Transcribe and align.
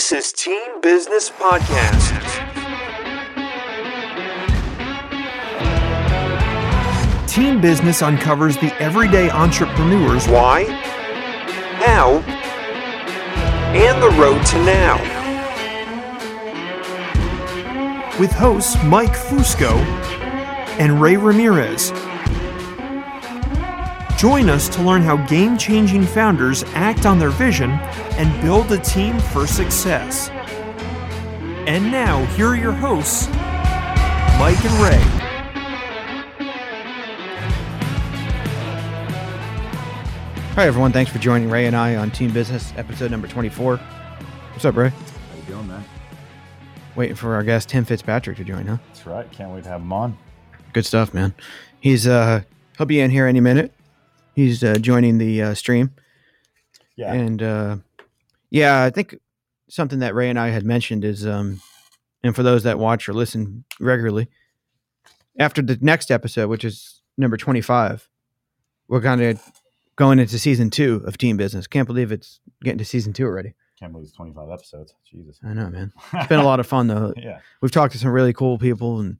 This 0.00 0.12
is 0.12 0.32
Team 0.32 0.80
Business 0.80 1.28
Podcast. 1.28 2.16
Team 7.28 7.60
Business 7.60 8.00
uncovers 8.00 8.56
the 8.56 8.74
everyday 8.80 9.28
entrepreneurs 9.28 10.26
why, 10.26 10.64
how, 11.84 12.20
and 13.74 14.02
the 14.02 14.08
road 14.18 14.42
to 14.46 14.64
now. 14.64 14.96
With 18.18 18.32
hosts 18.32 18.82
Mike 18.84 19.12
Fusco 19.12 19.76
and 20.78 20.98
Ray 21.02 21.18
Ramirez. 21.18 21.92
Join 24.20 24.50
us 24.50 24.68
to 24.76 24.82
learn 24.82 25.00
how 25.00 25.16
game 25.28 25.56
changing 25.56 26.04
founders 26.04 26.62
act 26.74 27.06
on 27.06 27.18
their 27.18 27.30
vision 27.30 27.70
and 27.70 28.42
build 28.42 28.70
a 28.70 28.76
team 28.76 29.18
for 29.18 29.46
success. 29.46 30.28
And 31.66 31.90
now, 31.90 32.26
here 32.34 32.48
are 32.48 32.54
your 32.54 32.72
hosts, 32.72 33.28
Mike 34.38 34.62
and 34.62 34.74
Ray. 34.74 35.00
Hi, 40.54 40.66
everyone. 40.66 40.92
Thanks 40.92 41.10
for 41.10 41.18
joining 41.18 41.48
Ray 41.48 41.64
and 41.64 41.74
I 41.74 41.96
on 41.96 42.10
Team 42.10 42.30
Business, 42.30 42.74
episode 42.76 43.10
number 43.10 43.26
24. 43.26 43.78
What's 43.78 44.66
up, 44.66 44.76
Ray? 44.76 44.90
How 44.90 45.36
you 45.38 45.42
doing, 45.54 45.66
man? 45.66 45.82
Waiting 46.94 47.16
for 47.16 47.34
our 47.34 47.42
guest, 47.42 47.70
Tim 47.70 47.86
Fitzpatrick, 47.86 48.36
to 48.36 48.44
join, 48.44 48.66
huh? 48.66 48.76
That's 48.88 49.06
right. 49.06 49.32
Can't 49.32 49.50
wait 49.50 49.62
to 49.62 49.70
have 49.70 49.80
him 49.80 49.94
on. 49.94 50.18
Good 50.74 50.84
stuff, 50.84 51.14
man. 51.14 51.34
He's, 51.80 52.06
uh, 52.06 52.42
he'll 52.76 52.84
be 52.84 53.00
in 53.00 53.10
here 53.10 53.26
any 53.26 53.40
minute. 53.40 53.72
He's 54.34 54.62
uh, 54.64 54.74
joining 54.74 55.18
the 55.18 55.42
uh, 55.42 55.54
stream. 55.54 55.92
Yeah. 56.96 57.12
And, 57.12 57.42
uh, 57.42 57.76
yeah, 58.50 58.82
I 58.84 58.90
think 58.90 59.16
something 59.68 60.00
that 60.00 60.14
Ray 60.14 60.28
and 60.28 60.38
I 60.38 60.48
had 60.48 60.64
mentioned 60.64 61.04
is, 61.04 61.26
um, 61.26 61.60
and 62.22 62.34
for 62.34 62.42
those 62.42 62.64
that 62.64 62.78
watch 62.78 63.08
or 63.08 63.12
listen 63.12 63.64
regularly, 63.80 64.28
after 65.38 65.62
the 65.62 65.78
next 65.80 66.10
episode, 66.10 66.48
which 66.48 66.64
is 66.64 67.00
number 67.16 67.36
25, 67.36 68.08
we're 68.88 69.00
kind 69.00 69.22
of 69.22 69.40
going 69.96 70.18
into 70.18 70.38
season 70.38 70.70
two 70.70 71.02
of 71.06 71.16
Team 71.16 71.36
Business. 71.36 71.66
Can't 71.66 71.86
believe 71.86 72.12
it's 72.12 72.40
getting 72.62 72.78
to 72.78 72.84
season 72.84 73.12
two 73.12 73.24
already. 73.24 73.54
Can't 73.78 73.92
believe 73.92 74.08
it's 74.08 74.16
25 74.16 74.50
episodes. 74.50 74.94
Jesus. 75.10 75.38
I 75.44 75.54
know, 75.54 75.70
man. 75.70 75.92
It's 76.12 76.26
been 76.26 76.40
a 76.40 76.44
lot 76.44 76.60
of 76.60 76.66
fun, 76.66 76.88
though. 76.88 77.14
yeah. 77.16 77.38
We've 77.62 77.70
talked 77.70 77.92
to 77.92 77.98
some 77.98 78.10
really 78.10 78.32
cool 78.32 78.58
people 78.58 79.00
and 79.00 79.18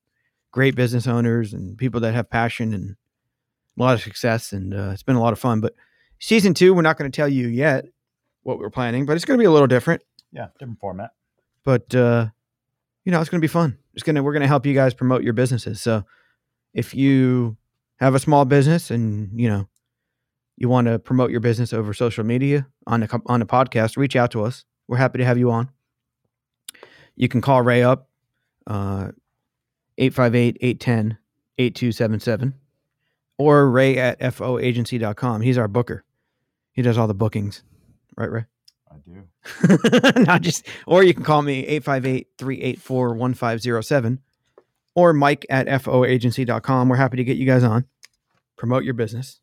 great 0.51 0.75
business 0.75 1.07
owners 1.07 1.55
and 1.55 1.79
people 1.79 2.01
that 2.01 2.13
have 2.13 2.29
passion 2.29 2.75
and 2.75 2.97
a 3.79 3.83
lot 3.83 3.95
of 3.95 4.03
success. 4.03 4.53
And 4.53 4.75
uh, 4.75 4.91
it's 4.93 5.03
been 5.03 5.17
a 5.17 5.21
lot 5.21 5.33
of 5.33 5.39
fun. 5.39 5.61
But 5.61 5.75
season 6.19 6.55
two, 6.55 6.75
we're 6.75 6.83
not 6.83 6.99
going 6.99 7.11
to 7.11 7.15
tell 7.15 7.29
you 7.29 7.49
yet 7.49 7.87
what 8.43 8.59
we're 8.59 8.71
planning, 8.71 9.07
but 9.07 9.17
it's 9.17 9.25
going 9.25 9.39
to 9.39 9.43
be 9.43 9.47
a 9.47 9.51
little 9.51 9.67
different. 9.67 10.03
Yeah. 10.33 10.49
Different 10.59 10.81
format. 10.81 11.11
But, 11.65 11.95
uh, 11.95 12.27
you 13.05 13.13
know, 13.13 13.21
it's 13.21 13.31
going 13.31 13.41
to 13.41 13.45
be 13.45 13.53
fun. 13.53 13.79
It's 13.95 14.03
going 14.03 14.17
to, 14.17 14.23
we're 14.23 14.33
going 14.33 14.43
to 14.43 14.49
help 14.49 14.67
you 14.67 14.75
guys 14.75 14.95
promote 14.95 15.23
your 15.23 15.33
businesses. 15.33 15.81
So 15.81 16.05
if 16.73 16.95
you 16.95 17.57
have 17.99 18.15
a 18.15 18.19
small 18.19 18.45
business 18.45 18.91
and, 18.91 19.39
you 19.39 19.49
know, 19.49 19.69
you 20.61 20.69
want 20.69 20.87
to 20.87 20.99
promote 20.99 21.31
your 21.31 21.41
business 21.41 21.73
over 21.73 21.95
social 21.95 22.23
media 22.23 22.67
on 22.87 23.01
the 23.01 23.23
on 23.27 23.41
the 23.41 23.47
podcast, 23.47 23.97
reach 23.97 24.15
out 24.15 24.31
to 24.33 24.45
us. 24.45 24.67
We're 24.87 24.99
happy 24.99 25.17
to 25.19 25.25
have 25.25 25.39
you 25.39 25.51
on. 25.51 25.71
You 27.17 27.29
can 27.29 27.41
call 27.41 27.63
Ray 27.63 27.83
up 27.83 28.11
uh 28.67 29.13
858-810-8277 29.99 32.53
or 33.41 33.69
Ray 33.71 33.97
at 33.97 34.21
foagency.com. 34.21 35.41
He's 35.41 35.59
our 35.59 35.69
booker. 35.69 36.05
He 36.73 36.83
does 36.83 36.99
all 36.99 37.07
the 37.07 37.15
bookings. 37.15 37.63
Right, 38.17 38.31
Ray? 38.31 38.47
I 38.91 38.97
do. 39.07 39.23
Not 40.25 40.43
just 40.43 40.67
or 40.87 41.03
you 41.03 41.15
can 41.15 41.25
call 41.25 41.43
me 41.43 41.67
858-384-1507 41.81 44.19
or 44.95 45.13
Mike 45.13 45.45
at 45.49 45.67
foagency.com. 45.67 46.89
We're 46.89 46.97
happy 46.97 47.17
to 47.17 47.25
get 47.25 47.37
you 47.37 47.47
guys 47.47 47.65
on. 47.65 47.87
Promote 48.57 48.85
your 48.85 48.95
business 48.95 49.41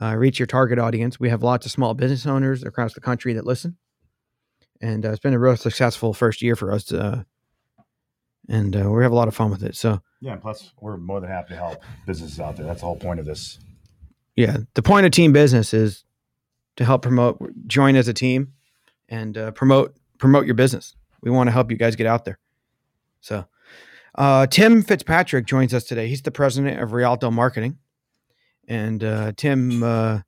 uh, 0.00 0.14
reach 0.14 0.38
your 0.38 0.46
target 0.46 0.78
audience. 0.78 1.18
We 1.18 1.30
have 1.30 1.42
lots 1.42 1.66
of 1.66 1.72
small 1.72 1.94
business 1.94 2.26
owners 2.26 2.62
across 2.62 2.94
the 2.94 3.00
country 3.00 3.32
that 3.34 3.46
listen, 3.46 3.76
and 4.80 5.04
uh, 5.04 5.10
it's 5.10 5.20
been 5.20 5.34
a 5.34 5.38
real 5.38 5.56
successful 5.56 6.12
first 6.12 6.42
year 6.42 6.56
for 6.56 6.72
us. 6.72 6.92
Uh, 6.92 7.22
and 8.48 8.76
uh, 8.76 8.90
we 8.90 9.02
have 9.02 9.12
a 9.12 9.16
lot 9.16 9.28
of 9.28 9.34
fun 9.34 9.50
with 9.50 9.62
it. 9.62 9.74
So 9.74 10.00
Yeah. 10.20 10.32
And 10.32 10.42
plus, 10.42 10.72
we're 10.80 10.96
more 10.96 11.20
than 11.20 11.30
happy 11.30 11.50
to 11.50 11.56
help 11.56 11.82
businesses 12.06 12.40
out 12.40 12.56
there. 12.56 12.66
That's 12.66 12.80
the 12.80 12.86
whole 12.86 12.96
point 12.96 13.20
of 13.20 13.26
this. 13.26 13.58
yeah, 14.34 14.58
the 14.74 14.82
point 14.82 15.06
of 15.06 15.12
team 15.12 15.32
business 15.32 15.72
is 15.74 16.04
to 16.76 16.84
help 16.84 17.02
promote, 17.02 17.38
join 17.66 17.96
as 17.96 18.08
a 18.08 18.14
team, 18.14 18.52
and 19.08 19.36
uh, 19.36 19.50
promote 19.52 19.96
promote 20.18 20.46
your 20.46 20.54
business. 20.54 20.96
We 21.22 21.30
want 21.30 21.48
to 21.48 21.52
help 21.52 21.70
you 21.70 21.76
guys 21.76 21.96
get 21.96 22.06
out 22.06 22.24
there. 22.24 22.38
So 23.20 23.46
uh, 24.14 24.46
Tim 24.46 24.82
Fitzpatrick 24.82 25.46
joins 25.46 25.74
us 25.74 25.84
today. 25.84 26.08
He's 26.08 26.22
the 26.22 26.30
president 26.30 26.80
of 26.80 26.92
Rialto 26.92 27.30
Marketing. 27.30 27.78
And 28.68 29.04
uh, 29.04 29.32
Tim 29.36 29.82
uh, 29.82 30.20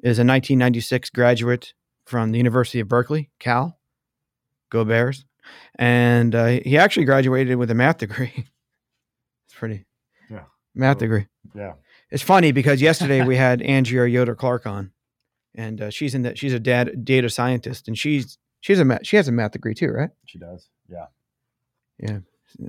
is 0.00 0.18
a 0.18 0.24
1996 0.24 1.10
graduate 1.10 1.74
from 2.04 2.30
the 2.32 2.38
University 2.38 2.80
of 2.80 2.88
Berkeley, 2.88 3.30
Cal. 3.38 3.78
Go 4.70 4.84
Bears! 4.84 5.24
And 5.76 6.34
uh, 6.34 6.46
he 6.64 6.78
actually 6.78 7.04
graduated 7.04 7.56
with 7.56 7.70
a 7.70 7.74
math 7.74 7.98
degree. 7.98 8.46
pretty, 9.62 9.84
Yeah. 10.28 10.42
math 10.74 10.96
Cool. 10.96 11.00
degree. 11.06 11.26
Yeah. 11.54 11.74
It's 12.10 12.22
funny 12.22 12.50
because 12.50 12.82
yesterday 12.82 13.22
we 13.24 13.36
had 13.46 13.62
Andrea 13.62 14.06
Yoder 14.08 14.34
Clark 14.34 14.66
on, 14.66 14.90
and 15.54 15.80
uh, 15.80 15.90
she's 15.90 16.16
in 16.16 16.22
that 16.22 16.36
she's 16.36 16.52
a 16.52 16.58
dad, 16.58 17.04
data 17.04 17.30
scientist, 17.30 17.86
and 17.86 17.96
she's 17.96 18.38
she's 18.60 18.80
a 18.80 18.84
math, 18.84 19.06
she 19.06 19.14
has 19.14 19.28
a 19.28 19.32
math 19.32 19.52
degree 19.52 19.74
too, 19.74 19.90
right? 19.92 20.10
She 20.26 20.38
does. 20.38 20.68
Yeah. 20.88 21.06
Yeah. 22.00 22.18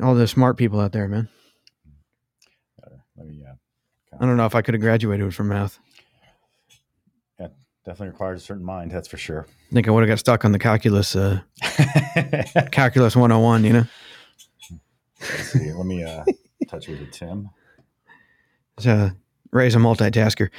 All 0.03 0.13
the 0.13 0.27
smart 0.27 0.55
people 0.55 0.79
out 0.79 0.91
there, 0.91 1.07
man. 1.07 1.29
Uh, 2.83 2.89
let 3.17 3.25
me, 3.27 3.43
uh, 3.43 3.53
I 4.21 4.25
don't 4.27 4.37
know 4.37 4.45
if 4.45 4.53
I 4.53 4.61
could 4.61 4.75
have 4.75 4.81
graduated 4.81 5.33
from 5.33 5.47
math. 5.47 5.79
Yeah, 7.39 7.47
definitely 7.87 8.09
requires 8.09 8.43
a 8.43 8.45
certain 8.45 8.63
mind. 8.63 8.91
That's 8.91 9.07
for 9.07 9.17
sure. 9.17 9.47
I 9.71 9.73
think 9.73 9.87
I 9.87 9.91
would 9.91 10.01
have 10.03 10.09
got 10.09 10.19
stuck 10.19 10.45
on 10.45 10.51
the 10.51 10.59
calculus, 10.59 11.15
uh, 11.15 11.39
calculus 12.71 13.15
101, 13.15 13.63
you 13.63 13.73
know. 13.73 13.85
Let's 15.19 15.51
see. 15.53 15.71
Let 15.73 15.85
me 15.87 16.03
uh, 16.03 16.23
touch 16.65 16.87
with 16.87 17.11
Tim. 17.11 17.49
So 18.79 19.11
Ray's 19.51 19.75
a 19.75 19.79
multitasker. 19.79 20.49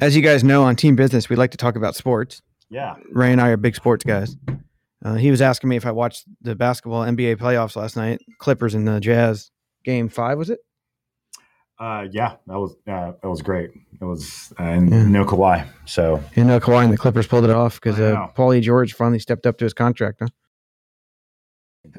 As 0.00 0.16
you 0.16 0.22
guys 0.22 0.42
know, 0.42 0.64
on 0.64 0.74
Team 0.76 0.96
Business, 0.96 1.28
we 1.28 1.36
like 1.36 1.52
to 1.52 1.56
talk 1.56 1.76
about 1.76 1.94
sports. 1.94 2.42
Yeah. 2.68 2.96
Ray 3.12 3.30
and 3.30 3.40
I 3.40 3.48
are 3.50 3.56
big 3.56 3.76
sports 3.76 4.04
guys. 4.04 4.36
Uh, 5.04 5.14
he 5.14 5.30
was 5.30 5.40
asking 5.42 5.68
me 5.68 5.76
if 5.76 5.86
I 5.86 5.92
watched 5.92 6.24
the 6.42 6.54
basketball 6.54 7.02
NBA 7.04 7.36
playoffs 7.36 7.76
last 7.76 7.96
night, 7.96 8.20
Clippers 8.38 8.74
and 8.74 8.88
the 8.88 8.98
Jazz 9.00 9.50
game 9.84 10.08
five, 10.08 10.38
was 10.38 10.50
it? 10.50 10.60
Uh, 11.78 12.06
yeah. 12.10 12.36
That 12.46 12.58
was 12.58 12.72
uh, 12.88 13.12
that 13.22 13.28
was 13.28 13.42
great. 13.42 13.70
It 14.00 14.04
was 14.04 14.52
uh, 14.58 14.62
and 14.62 14.90
Yeah. 14.90 15.04
no 15.06 15.24
Kawhi. 15.24 15.66
So 15.84 16.22
You 16.34 16.44
know, 16.44 16.58
Kawhi 16.58 16.84
and 16.84 16.92
the 16.92 16.96
Clippers 16.96 17.26
pulled 17.26 17.44
it 17.44 17.50
off 17.50 17.80
because 17.80 18.00
uh. 18.00 18.26
Paul 18.34 18.58
George 18.60 18.94
finally 18.94 19.18
stepped 19.18 19.46
up 19.46 19.58
to 19.58 19.64
his 19.64 19.74
contract. 19.74 20.18
Huh? 20.20 20.28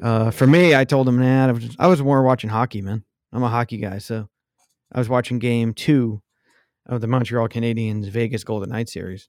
Uh, 0.02 0.30
for 0.30 0.46
me, 0.46 0.74
I 0.74 0.84
told 0.84 1.08
him, 1.08 1.18
man, 1.18 1.48
I 1.48 1.52
was, 1.52 1.76
I 1.78 1.86
was 1.86 2.02
more 2.02 2.22
watching 2.22 2.50
hockey, 2.50 2.82
man. 2.82 3.04
I'm 3.32 3.42
a 3.42 3.48
hockey 3.48 3.78
guy, 3.78 3.98
so 3.98 4.28
I 4.92 4.98
was 4.98 5.08
watching 5.08 5.38
game 5.38 5.74
two 5.74 6.22
of 6.86 7.00
the 7.00 7.06
Montreal 7.06 7.48
Canadiens 7.48 8.08
Vegas 8.08 8.44
Golden 8.44 8.70
Knights 8.70 8.92
series. 8.92 9.28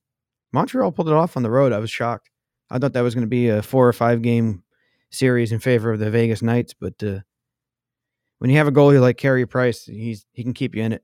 Montreal 0.52 0.92
pulled 0.92 1.08
it 1.08 1.14
off 1.14 1.36
on 1.36 1.42
the 1.42 1.50
road. 1.50 1.72
I 1.72 1.78
was 1.78 1.90
shocked. 1.90 2.30
I 2.70 2.78
thought 2.78 2.92
that 2.92 3.02
was 3.02 3.14
going 3.14 3.22
to 3.22 3.28
be 3.28 3.48
a 3.48 3.62
four 3.62 3.88
or 3.88 3.92
five 3.92 4.22
game 4.22 4.62
series 5.10 5.52
in 5.52 5.58
favor 5.58 5.92
of 5.92 5.98
the 5.98 6.10
Vegas 6.10 6.42
Knights, 6.42 6.74
but 6.74 7.02
uh, 7.02 7.20
when 8.38 8.50
you 8.50 8.56
have 8.56 8.68
a 8.68 8.72
goalie 8.72 9.00
like 9.00 9.16
Carey 9.16 9.46
Price, 9.46 9.84
he's 9.84 10.26
he 10.32 10.42
can 10.42 10.54
keep 10.54 10.74
you 10.74 10.82
in 10.82 10.92
it. 10.92 11.02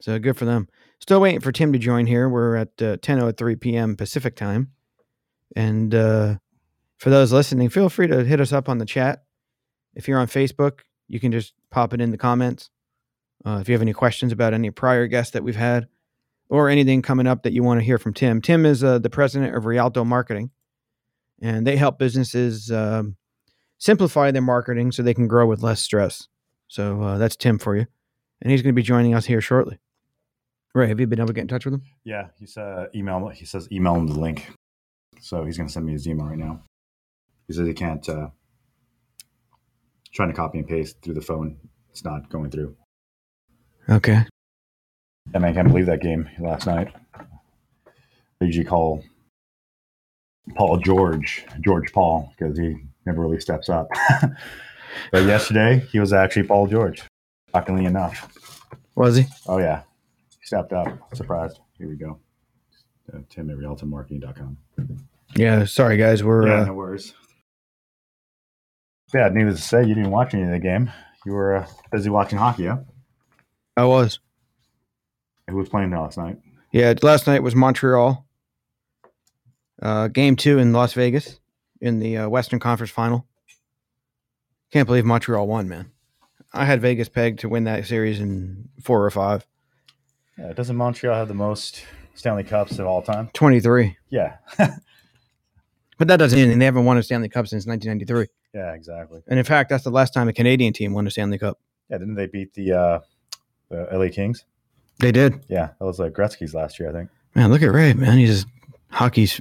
So 0.00 0.18
good 0.18 0.36
for 0.36 0.46
them. 0.46 0.68
Still 1.00 1.20
waiting 1.20 1.40
for 1.40 1.52
Tim 1.52 1.72
to 1.72 1.78
join 1.78 2.06
here. 2.06 2.28
We're 2.28 2.56
at 2.56 2.68
uh, 2.80 2.96
10:03 2.98 3.60
p.m. 3.60 3.96
Pacific 3.96 4.36
time, 4.36 4.72
and 5.54 5.94
uh, 5.94 6.36
for 7.00 7.08
those 7.08 7.32
listening, 7.32 7.70
feel 7.70 7.88
free 7.88 8.06
to 8.06 8.24
hit 8.24 8.40
us 8.40 8.52
up 8.52 8.68
on 8.68 8.78
the 8.78 8.84
chat. 8.84 9.24
If 9.94 10.06
you're 10.06 10.18
on 10.18 10.26
Facebook, 10.26 10.80
you 11.08 11.18
can 11.18 11.32
just 11.32 11.54
pop 11.70 11.94
it 11.94 12.00
in 12.00 12.10
the 12.10 12.18
comments. 12.18 12.70
Uh, 13.44 13.58
if 13.60 13.68
you 13.68 13.72
have 13.72 13.80
any 13.82 13.94
questions 13.94 14.32
about 14.32 14.52
any 14.52 14.70
prior 14.70 15.06
guests 15.06 15.32
that 15.32 15.42
we've 15.42 15.56
had, 15.56 15.88
or 16.50 16.68
anything 16.68 17.00
coming 17.00 17.26
up 17.26 17.42
that 17.44 17.52
you 17.54 17.62
want 17.62 17.80
to 17.80 17.84
hear 17.84 17.96
from 17.96 18.12
Tim, 18.12 18.42
Tim 18.42 18.66
is 18.66 18.84
uh, 18.84 18.98
the 18.98 19.08
president 19.08 19.56
of 19.56 19.64
Rialto 19.64 20.04
Marketing, 20.04 20.50
and 21.40 21.66
they 21.66 21.76
help 21.76 21.98
businesses 21.98 22.70
um, 22.70 23.16
simplify 23.78 24.30
their 24.30 24.42
marketing 24.42 24.92
so 24.92 25.02
they 25.02 25.14
can 25.14 25.26
grow 25.26 25.46
with 25.46 25.62
less 25.62 25.80
stress. 25.80 26.28
So 26.68 27.00
uh, 27.00 27.18
that's 27.18 27.36
Tim 27.36 27.58
for 27.58 27.76
you, 27.76 27.86
and 28.42 28.50
he's 28.50 28.60
going 28.60 28.74
to 28.74 28.78
be 28.78 28.82
joining 28.82 29.14
us 29.14 29.24
here 29.24 29.40
shortly. 29.40 29.78
Ray, 30.74 30.88
have 30.88 31.00
you 31.00 31.06
been 31.06 31.18
able 31.18 31.28
to 31.28 31.32
get 31.32 31.42
in 31.42 31.48
touch 31.48 31.64
with 31.64 31.74
him? 31.74 31.82
yeah, 32.04 32.28
he's 32.38 32.56
uh, 32.58 32.86
email. 32.94 33.26
He 33.28 33.46
says 33.46 33.68
email 33.72 33.94
him 33.94 34.06
the 34.06 34.20
link. 34.20 34.50
So 35.20 35.44
he's 35.44 35.56
gonna 35.56 35.68
send 35.68 35.86
me 35.86 35.92
his 35.92 36.06
email 36.06 36.26
right 36.26 36.38
now. 36.38 36.62
He 37.50 37.54
says 37.54 37.66
he 37.66 37.74
can't. 37.74 38.08
Uh, 38.08 38.28
trying 40.12 40.28
to 40.28 40.36
copy 40.36 40.58
and 40.58 40.68
paste 40.68 41.02
through 41.02 41.14
the 41.14 41.20
phone. 41.20 41.56
It's 41.90 42.04
not 42.04 42.30
going 42.30 42.48
through. 42.48 42.76
Okay. 43.88 44.24
I 45.34 45.38
mean, 45.40 45.50
I 45.50 45.52
can't 45.52 45.66
believe 45.66 45.86
that 45.86 46.00
game 46.00 46.30
last 46.38 46.68
night. 46.68 46.94
They 48.38 48.46
usually 48.46 48.66
call 48.66 49.02
Paul 50.54 50.76
George, 50.76 51.44
George 51.60 51.92
Paul, 51.92 52.32
because 52.38 52.56
he 52.56 52.84
never 53.04 53.20
really 53.20 53.40
steps 53.40 53.68
up. 53.68 53.88
but 55.10 55.24
yesterday, 55.24 55.84
he 55.90 55.98
was 55.98 56.12
actually 56.12 56.44
Paul 56.44 56.68
George, 56.68 57.02
shockingly 57.50 57.84
enough. 57.84 58.32
Was 58.94 59.16
he? 59.16 59.24
Oh, 59.48 59.58
yeah. 59.58 59.82
He 60.38 60.46
stepped 60.46 60.72
up. 60.72 60.86
Surprised. 61.14 61.58
Here 61.78 61.88
we 61.88 61.96
go. 61.96 62.20
Uh, 63.12 63.18
Tim 63.28 63.50
at 63.50 63.56
rialtomarketing.com. 63.56 64.56
Yeah. 65.34 65.64
Sorry, 65.64 65.96
guys. 65.96 66.22
We're 66.22 66.46
Yeah, 66.46 66.60
uh, 66.60 66.64
no 66.66 66.74
worries. 66.74 67.12
Yeah, 69.12 69.28
needless 69.28 69.56
to 69.56 69.62
say, 69.62 69.84
you 69.84 69.94
didn't 69.94 70.10
watch 70.10 70.34
any 70.34 70.44
of 70.44 70.50
the 70.50 70.58
game. 70.58 70.90
You 71.26 71.32
were 71.32 71.56
uh, 71.56 71.66
busy 71.90 72.10
watching 72.10 72.38
hockey, 72.38 72.66
huh? 72.66 72.78
I 73.76 73.84
was. 73.84 74.20
Who 75.48 75.56
was 75.56 75.68
playing 75.68 75.90
last 75.90 76.16
night? 76.16 76.38
Yeah. 76.72 76.94
Last 77.02 77.26
night 77.26 77.42
was 77.42 77.54
Montreal. 77.56 78.24
Uh, 79.82 80.08
game 80.08 80.36
two 80.36 80.58
in 80.58 80.72
Las 80.72 80.92
Vegas 80.92 81.40
in 81.80 81.98
the 81.98 82.18
uh, 82.18 82.28
Western 82.28 82.60
Conference 82.60 82.90
Final. 82.90 83.26
Can't 84.70 84.86
believe 84.86 85.04
Montreal 85.04 85.46
won, 85.46 85.68
man. 85.68 85.90
I 86.52 86.64
had 86.64 86.80
Vegas 86.80 87.08
pegged 87.08 87.40
to 87.40 87.48
win 87.48 87.64
that 87.64 87.86
series 87.86 88.20
in 88.20 88.68
four 88.82 89.04
or 89.04 89.10
five. 89.10 89.46
Yeah, 90.38 90.52
doesn't 90.52 90.76
Montreal 90.76 91.14
have 91.14 91.28
the 91.28 91.34
most 91.34 91.84
Stanley 92.14 92.44
Cups 92.44 92.78
of 92.78 92.86
all 92.86 93.02
time? 93.02 93.30
23. 93.32 93.96
Yeah. 94.10 94.36
But 96.00 96.08
that 96.08 96.16
doesn't 96.16 96.38
mean 96.38 96.58
they 96.58 96.64
haven't 96.64 96.86
won 96.86 96.96
a 96.96 97.02
Stanley 97.02 97.28
Cup 97.28 97.46
since 97.46 97.66
1993. 97.66 98.34
Yeah, 98.54 98.72
exactly. 98.72 99.22
And 99.28 99.38
in 99.38 99.44
fact, 99.44 99.70
that's 99.70 99.84
the 99.84 99.90
last 99.90 100.14
time 100.14 100.28
a 100.28 100.32
Canadian 100.32 100.72
team 100.72 100.92
won 100.92 101.06
a 101.06 101.10
Stanley 101.10 101.38
Cup. 101.38 101.58
Yeah, 101.88 101.98
didn't 101.98 102.14
they 102.14 102.26
beat 102.26 102.54
the 102.54 102.72
uh, 102.72 103.00
the 103.68 103.88
LA 103.92 104.08
Kings? 104.08 104.44
They 104.98 105.12
did. 105.12 105.40
Yeah, 105.48 105.70
that 105.78 105.84
was 105.84 105.98
like 105.98 106.12
Gretzky's 106.12 106.54
last 106.54 106.78
year, 106.78 106.90
I 106.90 106.92
think. 106.92 107.10
Man, 107.34 107.50
look 107.50 107.62
at 107.62 107.72
Ray, 107.72 107.94
man. 107.94 108.18
He's 108.18 108.42
just 108.42 108.46
hockey's. 108.90 109.40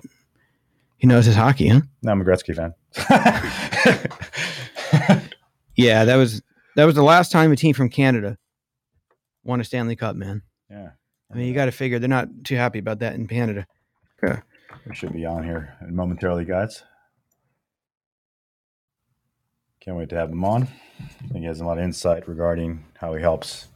He 0.97 1.07
knows 1.07 1.25
his 1.25 1.35
hockey, 1.35 1.69
huh? 1.69 1.81
No, 2.01 2.11
I'm 2.11 2.21
a 2.21 2.25
Gretzky 2.25 2.55
fan. 2.55 2.73
Yeah, 5.79 6.03
that 6.03 6.17
was 6.17 6.41
that 6.75 6.83
was 6.83 6.95
the 6.95 7.03
last 7.03 7.31
time 7.31 7.53
a 7.53 7.55
team 7.55 7.73
from 7.73 7.87
Canada 7.87 8.37
won 9.45 9.61
a 9.61 9.63
Stanley 9.63 9.95
Cup, 9.95 10.17
man. 10.17 10.41
yeah, 10.69 10.89
I 11.31 11.37
mean, 11.37 11.47
you 11.47 11.53
got 11.53 11.65
to 11.65 11.71
figure 11.71 11.99
they're 11.99 12.09
not 12.09 12.27
too 12.43 12.57
happy 12.57 12.79
about 12.79 12.99
that 12.99 13.15
in 13.15 13.27
Canada. 13.27 13.65
Yeah. 14.21 14.41
we 14.85 14.93
should 14.93 15.13
be 15.13 15.25
on 15.25 15.45
here 15.45 15.77
momentarily, 15.87 16.43
guys. 16.43 16.83
Can't 19.81 19.97
wait 19.97 20.09
to 20.09 20.15
have 20.15 20.29
him 20.29 20.43
on. 20.43 20.63
I 20.99 21.27
think 21.27 21.39
he 21.39 21.45
has 21.45 21.61
a 21.61 21.65
lot 21.65 21.77
of 21.77 21.83
insight 21.83 22.27
regarding 22.27 22.85
how 22.99 23.13
he 23.13 23.21
helps 23.21 23.67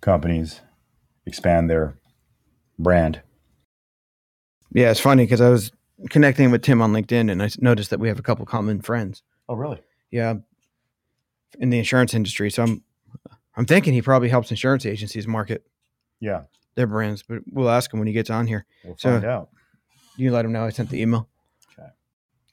companies 0.00 0.60
expand 1.26 1.68
their 1.68 1.94
brand. 2.78 3.22
Yeah, 4.72 4.90
it's 4.90 5.00
funny 5.00 5.24
because 5.24 5.40
I 5.40 5.48
was 5.48 5.72
connecting 6.10 6.50
with 6.50 6.62
Tim 6.62 6.80
on 6.80 6.92
LinkedIn 6.92 7.30
and 7.30 7.42
I 7.42 7.50
noticed 7.58 7.90
that 7.90 8.00
we 8.00 8.08
have 8.08 8.18
a 8.18 8.22
couple 8.22 8.46
common 8.46 8.80
friends. 8.80 9.22
Oh, 9.48 9.54
really? 9.54 9.80
Yeah, 10.10 10.34
in 11.58 11.70
the 11.70 11.78
insurance 11.78 12.14
industry. 12.14 12.50
So 12.50 12.62
I'm 12.62 12.82
I'm 13.56 13.66
thinking 13.66 13.92
he 13.92 14.00
probably 14.02 14.28
helps 14.30 14.50
insurance 14.50 14.86
agencies 14.86 15.26
market 15.26 15.66
Yeah, 16.20 16.44
their 16.74 16.86
brands, 16.86 17.22
but 17.22 17.40
we'll 17.50 17.68
ask 17.68 17.92
him 17.92 17.98
when 17.98 18.06
he 18.06 18.14
gets 18.14 18.30
on 18.30 18.46
here. 18.46 18.64
we'll 18.84 18.96
So- 18.96 19.10
find 19.12 19.24
out. 19.24 19.50
You 20.16 20.30
let 20.30 20.44
him 20.44 20.52
know 20.52 20.64
I 20.64 20.70
sent 20.70 20.90
the 20.90 21.00
email. 21.00 21.28
Okay. 21.78 21.88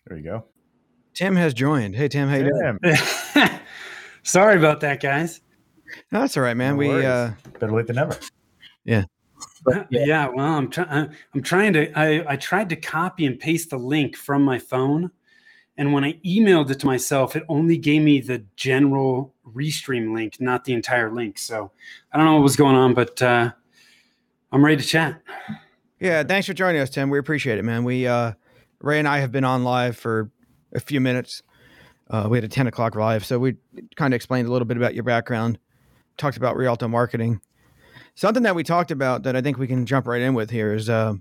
There 0.07 0.17
you 0.17 0.23
go. 0.23 0.45
Tim 1.19 1.35
has 1.35 1.53
joined. 1.53 1.97
Hey 1.97 2.07
Tim, 2.07 2.29
how 2.29 2.37
you 2.37 2.49
doing? 2.49 2.95
Sorry 4.23 4.55
about 4.55 4.79
that, 4.79 5.01
guys. 5.01 5.41
That's 6.11 6.37
all 6.37 6.43
right, 6.43 6.55
man. 6.55 6.75
No 6.75 6.77
we 6.77 7.05
uh 7.05 7.31
better 7.59 7.73
late 7.73 7.87
than 7.87 7.97
never. 7.97 8.17
yeah. 8.85 9.03
Yeah. 9.89 10.29
Well, 10.29 10.45
I'm 10.45 10.69
trying. 10.69 11.13
I'm 11.33 11.41
trying 11.41 11.73
to. 11.73 11.91
I 11.99 12.23
I 12.25 12.35
tried 12.37 12.69
to 12.69 12.77
copy 12.77 13.25
and 13.25 13.37
paste 13.37 13.71
the 13.71 13.77
link 13.77 14.15
from 14.15 14.43
my 14.43 14.59
phone, 14.59 15.11
and 15.75 15.91
when 15.91 16.05
I 16.05 16.13
emailed 16.25 16.69
it 16.69 16.79
to 16.79 16.85
myself, 16.85 17.35
it 17.35 17.43
only 17.49 17.77
gave 17.77 18.01
me 18.01 18.21
the 18.21 18.45
general 18.55 19.33
restream 19.45 20.15
link, 20.15 20.39
not 20.39 20.63
the 20.63 20.71
entire 20.71 21.11
link. 21.11 21.37
So 21.37 21.69
I 22.13 22.17
don't 22.17 22.27
know 22.27 22.35
what 22.35 22.43
was 22.43 22.55
going 22.55 22.77
on, 22.77 22.93
but 22.93 23.21
uh, 23.21 23.51
I'm 24.53 24.63
ready 24.63 24.81
to 24.81 24.87
chat. 24.87 25.21
Yeah, 25.99 26.23
thanks 26.23 26.47
for 26.47 26.53
joining 26.53 26.79
us, 26.79 26.89
Tim. 26.89 27.09
We 27.09 27.19
appreciate 27.19 27.59
it, 27.59 27.63
man. 27.63 27.83
We 27.83 28.07
uh 28.07 28.31
Ray 28.79 28.99
and 28.99 29.07
I 29.07 29.19
have 29.19 29.33
been 29.33 29.43
on 29.43 29.65
live 29.65 29.97
for 29.97 30.31
a 30.73 30.79
few 30.79 30.99
minutes. 31.01 31.41
Uh, 32.09 32.27
we 32.29 32.37
had 32.37 32.43
a 32.43 32.47
10 32.47 32.65
o'clock 32.67 32.95
live, 32.95 33.23
so 33.25 33.37
we 33.37 33.55
kind 33.95 34.13
of 34.13 34.15
explained 34.15 34.47
a 34.47 34.51
little 34.51 34.65
bit 34.65 34.77
about 34.77 34.95
your 34.95 35.03
background, 35.03 35.59
talked 36.17 36.37
about 36.37 36.55
Rialto 36.57 36.87
marketing. 36.87 37.39
Something 38.15 38.43
that 38.43 38.55
we 38.55 38.63
talked 38.63 38.89
about 38.91 39.23
that 39.23 39.35
I 39.35 39.41
think 39.41 39.57
we 39.57 39.67
can 39.67 39.85
jump 39.85 40.07
right 40.07 40.21
in 40.21 40.33
with 40.33 40.49
here 40.49 40.73
is 40.73 40.89
uh, 40.89 41.13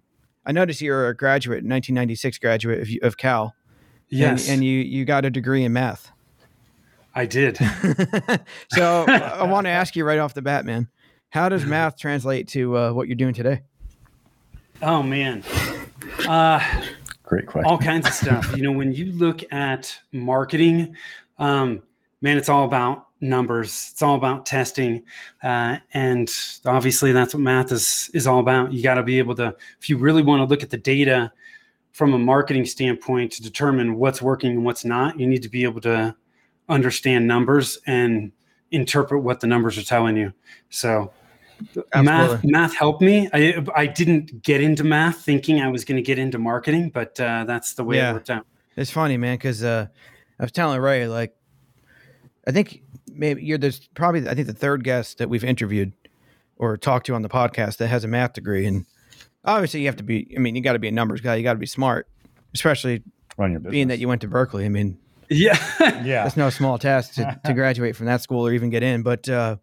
I 0.46 0.52
noticed 0.52 0.80
you're 0.80 1.08
a 1.08 1.14
graduate, 1.16 1.58
1996 1.58 2.38
graduate 2.38 2.80
of, 2.80 2.88
of 3.06 3.16
Cal. 3.16 3.42
and- 3.44 3.52
Yes, 4.10 4.48
And, 4.48 4.64
you, 4.64 4.78
you 4.80 5.04
got 5.04 5.26
a 5.26 5.30
degree 5.30 5.62
in 5.64 5.72
math. 5.74 6.10
I 7.14 7.26
did. 7.26 7.58
so 8.70 9.04
I 9.06 9.42
want 9.44 9.66
to 9.66 9.70
ask 9.70 9.94
you 9.96 10.04
right 10.04 10.18
off 10.18 10.32
the 10.34 10.40
bat, 10.42 10.64
man, 10.64 10.88
how 11.30 11.48
does 11.50 11.66
math 11.66 11.98
translate 11.98 12.48
to 12.48 12.76
uh, 12.76 12.92
what 12.92 13.08
you're 13.08 13.16
doing 13.16 13.34
today? 13.34 13.60
Oh 14.80 15.02
man. 15.02 15.42
Uh, 16.26 16.60
Great 17.28 17.46
question. 17.46 17.70
all 17.70 17.76
kinds 17.78 18.06
of 18.06 18.14
stuff. 18.14 18.56
You 18.56 18.62
know, 18.62 18.72
when 18.72 18.92
you 18.92 19.12
look 19.12 19.44
at 19.52 19.94
marketing, 20.12 20.96
um, 21.38 21.82
man, 22.22 22.38
it's 22.38 22.48
all 22.48 22.64
about 22.64 23.08
numbers. 23.20 23.90
It's 23.92 24.00
all 24.00 24.14
about 24.14 24.46
testing, 24.46 25.02
uh, 25.42 25.76
and 25.92 26.32
obviously 26.64 27.12
that's 27.12 27.34
what 27.34 27.42
math 27.42 27.70
is 27.70 28.10
is 28.14 28.26
all 28.26 28.40
about. 28.40 28.72
You 28.72 28.82
got 28.82 28.94
to 28.94 29.02
be 29.02 29.19
able 29.19 29.34
to, 29.34 29.54
if 29.78 29.90
you 29.90 29.98
really 29.98 30.22
want 30.22 30.40
to 30.40 30.46
look 30.46 30.62
at 30.62 30.70
the 30.70 30.78
data 30.78 31.30
from 31.92 32.14
a 32.14 32.19
marketing 32.19 32.64
standpoint 32.64 33.32
to 33.32 33.42
determine 33.42 33.96
what's 33.96 34.22
working 34.22 34.52
and 34.52 34.64
what's 34.64 34.86
not, 34.86 35.20
you 35.20 35.26
need 35.26 35.42
to 35.42 35.50
be 35.50 35.64
able 35.64 35.82
to 35.82 36.16
understand 36.70 37.26
numbers 37.26 37.78
and 37.86 38.32
interpret 38.70 39.22
what 39.22 39.40
the 39.40 39.46
numbers 39.46 39.76
are 39.76 39.84
telling 39.84 40.16
you. 40.16 40.32
So 40.70 41.12
Absolutely. 41.94 42.50
math 42.50 42.75
helped 42.76 43.02
me 43.02 43.28
i 43.32 43.64
i 43.75 43.87
didn't 43.87 44.43
get 44.43 44.60
into 44.62 44.84
math 44.84 45.19
thinking 45.25 45.60
i 45.60 45.69
was 45.69 45.84
going 45.84 45.96
to 45.96 46.02
get 46.02 46.19
into 46.19 46.38
marketing 46.38 46.90
but 46.90 47.19
uh, 47.20 47.44
that's 47.44 47.75
the 47.75 47.84
way 47.84 47.96
Yeah. 47.96 48.10
it 48.10 48.14
worked 48.14 48.31
out 48.31 48.46
It's 48.76 48.90
funny, 48.93 49.16
man, 49.16 49.37
because 49.37 49.64
uh, 49.64 49.87
I 50.38 50.43
was 50.44 50.52
telling 50.52 50.81
Ray, 50.81 51.08
like, 51.08 51.34
I 52.46 52.52
think 52.52 52.82
maybe 53.12 53.43
you're 53.43 53.58
there's 53.58 53.81
probably 53.94 54.28
I 54.28 54.34
think 54.34 54.46
the 54.46 54.52
third 54.55 54.84
guest 54.84 55.19
that 55.19 55.28
we've 55.28 55.43
interviewed 55.44 55.93
or 56.56 56.76
talked 56.76 57.06
to 57.06 57.14
on 57.14 57.22
the 57.22 57.28
podcast 57.28 57.78
that 57.78 57.88
has 57.88 58.05
a 58.05 58.08
math 58.08 58.34
degree, 58.34 58.66
and 58.66 58.87
obviously 59.44 59.81
you 59.81 59.87
have 59.87 59.96
to 59.96 60.05
be. 60.05 60.32
I 60.37 60.38
mean, 60.38 60.55
you 60.55 60.62
got 60.62 60.75
to 60.75 60.78
be 60.78 60.87
a 60.88 60.93
numbers 60.93 61.20
guy. 61.20 61.34
You 61.34 61.43
got 61.43 61.55
to 61.55 61.58
be 61.58 61.66
smart, 61.66 62.06
especially 62.55 63.02
Run 63.37 63.50
your 63.50 63.60
business. 63.60 63.72
being 63.72 63.88
that 63.88 63.99
you 63.99 64.06
went 64.08 64.20
to 64.22 64.28
Berkeley. 64.28 64.65
I 64.65 64.69
mean, 64.69 64.96
yeah 65.29 65.58
yeah. 66.05 66.22
that's 66.22 66.36
no 66.36 66.48
small 66.50 66.79
task 66.79 67.15
to, 67.15 67.41
to 67.46 67.53
graduate 67.60 67.96
from 67.96 68.06
that 68.06 68.20
school 68.22 68.46
or 68.46 68.53
even 68.53 68.70
get 68.70 68.82
in. 68.84 69.03
But 69.03 69.29
uh, 69.29 69.56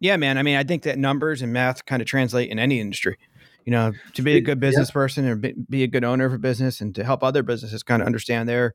yeah, 0.00 0.16
man, 0.16 0.38
I 0.38 0.42
mean, 0.42 0.56
I 0.56 0.64
think 0.64 0.82
that 0.82 0.98
numbers 0.98 1.42
and 1.42 1.52
math 1.52 1.84
kind 1.84 2.02
of 2.02 2.08
translate 2.08 2.50
in 2.50 2.58
any 2.58 2.80
industry. 2.80 3.16
You 3.66 3.72
know, 3.72 3.92
to 4.14 4.22
be 4.22 4.36
a 4.36 4.40
good 4.40 4.58
business 4.58 4.90
person 4.90 5.28
or 5.28 5.36
be, 5.36 5.54
be 5.68 5.82
a 5.82 5.86
good 5.86 6.02
owner 6.02 6.24
of 6.24 6.32
a 6.32 6.38
business 6.38 6.80
and 6.80 6.94
to 6.94 7.04
help 7.04 7.22
other 7.22 7.42
businesses 7.42 7.82
kind 7.82 8.00
of 8.02 8.06
understand 8.06 8.48
their 8.48 8.74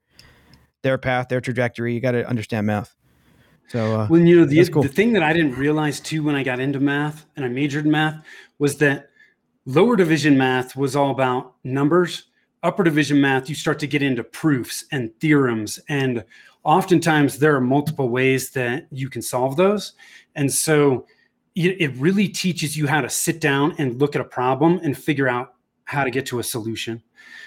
their 0.83 0.99
path, 0.99 1.27
their 1.27 1.41
trajectory, 1.41 1.95
you 1.95 1.99
got 1.99 2.11
to 2.11 2.25
understand 2.29 2.67
math. 2.67 2.95
So 3.69 3.99
uh, 3.99 4.07
well 4.09 4.21
you 4.21 4.39
know 4.39 4.45
the, 4.45 4.63
cool. 4.69 4.83
the 4.83 4.89
thing 4.89 5.13
that 5.13 5.23
i 5.23 5.33
didn't 5.33 5.55
realize 5.55 5.99
too 5.99 6.23
when 6.23 6.35
i 6.35 6.43
got 6.43 6.59
into 6.59 6.79
math 6.79 7.25
and 7.35 7.43
i 7.43 7.47
majored 7.47 7.85
in 7.85 7.91
math 7.91 8.23
was 8.59 8.77
that 8.77 9.09
lower 9.65 9.95
division 9.95 10.37
math 10.37 10.75
was 10.75 10.95
all 10.95 11.09
about 11.09 11.55
numbers 11.63 12.25
upper 12.61 12.83
division 12.83 13.19
math 13.19 13.49
you 13.49 13.55
start 13.55 13.79
to 13.79 13.87
get 13.87 14.03
into 14.03 14.23
proofs 14.23 14.85
and 14.91 15.19
theorems 15.19 15.79
and 15.89 16.23
oftentimes 16.63 17.39
there 17.39 17.55
are 17.55 17.61
multiple 17.61 18.09
ways 18.09 18.51
that 18.51 18.85
you 18.91 19.09
can 19.09 19.21
solve 19.23 19.55
those 19.55 19.93
and 20.35 20.53
so 20.53 21.07
it 21.55 21.81
it 21.81 21.91
really 21.97 22.27
teaches 22.27 22.75
you 22.77 22.87
how 22.87 23.01
to 23.01 23.09
sit 23.09 23.39
down 23.41 23.73
and 23.77 23.99
look 23.99 24.15
at 24.15 24.21
a 24.21 24.25
problem 24.25 24.79
and 24.83 24.97
figure 24.97 25.27
out 25.27 25.53
how 25.85 26.03
to 26.03 26.11
get 26.11 26.25
to 26.25 26.39
a 26.39 26.43
solution 26.43 27.01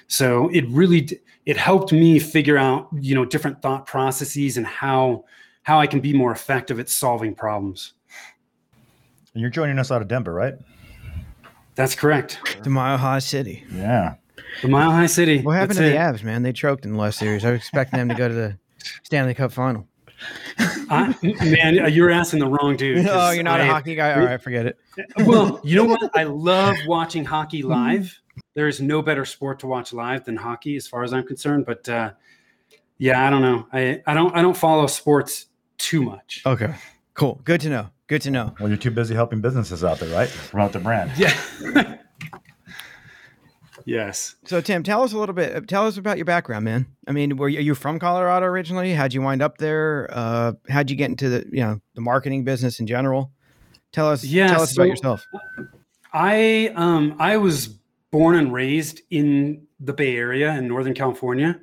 so 0.06 0.48
it 0.50 0.64
really 0.68 1.08
it 1.46 1.56
helped 1.56 1.92
me 1.92 2.18
figure 2.18 2.56
out 2.58 2.88
you 3.00 3.14
know 3.14 3.24
different 3.24 3.60
thought 3.62 3.86
processes 3.86 4.56
and 4.56 4.66
how 4.66 5.24
how 5.62 5.78
i 5.80 5.86
can 5.86 6.00
be 6.00 6.12
more 6.12 6.32
effective 6.32 6.78
at 6.80 6.88
solving 6.88 7.34
problems 7.34 7.94
And 9.34 9.40
you're 9.42 9.50
joining 9.50 9.78
us 9.78 9.90
out 9.90 10.00
of 10.02 10.08
Denver, 10.08 10.32
right? 10.32 10.54
that's 11.74 11.94
correct 11.94 12.38
the 12.64 12.70
Mile 12.70 12.96
High 12.98 13.18
City. 13.20 13.64
Yeah. 13.72 14.14
the 14.62 14.68
mile 14.68 14.90
high 14.92 15.06
city 15.06 15.42
What 15.42 15.52
happened 15.54 15.70
that's 15.70 15.78
to 15.78 15.84
the 15.84 15.94
it. 15.94 15.98
Avs, 15.98 16.22
man? 16.22 16.42
They 16.42 16.52
choked 16.52 16.84
in 16.84 16.92
the 16.92 16.98
last 16.98 17.18
series. 17.18 17.44
I 17.44 17.50
was 17.50 17.58
expecting 17.60 17.98
them 17.98 18.08
to 18.08 18.14
go 18.14 18.28
to 18.28 18.34
the 18.34 18.58
Stanley 19.02 19.34
Cup 19.34 19.50
final. 19.52 19.87
I, 20.58 21.14
man 21.22 21.92
you're 21.92 22.10
asking 22.10 22.40
the 22.40 22.46
wrong 22.48 22.76
dude 22.76 22.98
oh, 23.06 23.10
'cause 23.12 23.34
you're 23.34 23.44
not 23.44 23.60
a 23.60 23.64
I- 23.64 23.66
hockey 23.66 23.94
guy? 23.94 24.14
All 24.14 24.24
right, 24.24 24.40
forget 24.40 24.66
it. 24.66 24.78
well, 25.18 25.60
you 25.62 25.76
know 25.76 25.84
what? 25.84 26.10
I 26.14 26.24
love 26.24 26.76
watching 26.86 27.24
hockey 27.24 27.62
live. 27.62 28.20
There 28.54 28.68
is 28.68 28.80
no 28.80 29.02
better 29.02 29.24
sport 29.24 29.60
to 29.60 29.66
watch 29.66 29.92
live 29.92 30.24
than 30.24 30.36
hockey, 30.36 30.76
as 30.76 30.86
far 30.86 31.02
as 31.04 31.12
I'm 31.12 31.26
concerned. 31.26 31.66
But 31.66 31.88
uh, 31.88 32.12
yeah, 32.98 33.26
I 33.26 33.30
don't 33.30 33.42
know. 33.42 33.66
I, 33.72 34.02
I 34.06 34.14
don't 34.14 34.34
I 34.34 34.42
don't 34.42 34.56
follow 34.56 34.86
sports 34.86 35.46
too 35.76 36.02
much. 36.02 36.42
Okay, 36.44 36.74
cool. 37.14 37.40
Good 37.44 37.60
to 37.62 37.68
know. 37.68 37.90
Good 38.08 38.22
to 38.22 38.30
know. 38.30 38.54
Well, 38.58 38.68
you're 38.68 38.78
too 38.78 38.90
busy 38.90 39.14
helping 39.14 39.40
businesses 39.40 39.84
out 39.84 39.98
there, 40.00 40.08
right? 40.14 40.28
Promote 40.28 40.72
the 40.72 40.80
brand. 40.80 41.12
Yeah. 41.16 41.34
Yes. 43.88 44.36
So 44.44 44.60
Tim, 44.60 44.82
tell 44.82 45.02
us 45.02 45.14
a 45.14 45.18
little 45.18 45.34
bit. 45.34 45.66
Tell 45.66 45.86
us 45.86 45.96
about 45.96 46.18
your 46.18 46.26
background, 46.26 46.62
man. 46.66 46.86
I 47.06 47.12
mean, 47.12 47.38
were 47.38 47.48
you, 47.48 47.58
are 47.58 47.62
you 47.62 47.74
from 47.74 47.98
Colorado 47.98 48.44
originally? 48.44 48.92
How'd 48.92 49.14
you 49.14 49.22
wind 49.22 49.40
up 49.40 49.56
there? 49.56 50.08
Uh, 50.12 50.52
how'd 50.68 50.90
you 50.90 50.96
get 50.96 51.08
into 51.08 51.30
the 51.30 51.46
you 51.50 51.62
know 51.62 51.80
the 51.94 52.02
marketing 52.02 52.44
business 52.44 52.80
in 52.80 52.86
general? 52.86 53.32
Tell 53.92 54.10
us. 54.10 54.22
Yeah, 54.22 54.48
tell 54.48 54.60
us 54.60 54.74
so- 54.74 54.82
about 54.82 54.90
yourself. 54.90 55.24
I 56.12 56.70
um 56.74 57.16
I 57.18 57.38
was 57.38 57.68
born 58.10 58.34
and 58.34 58.52
raised 58.52 59.00
in 59.08 59.66
the 59.80 59.94
Bay 59.94 60.16
Area 60.16 60.52
in 60.52 60.68
Northern 60.68 60.92
California. 60.92 61.58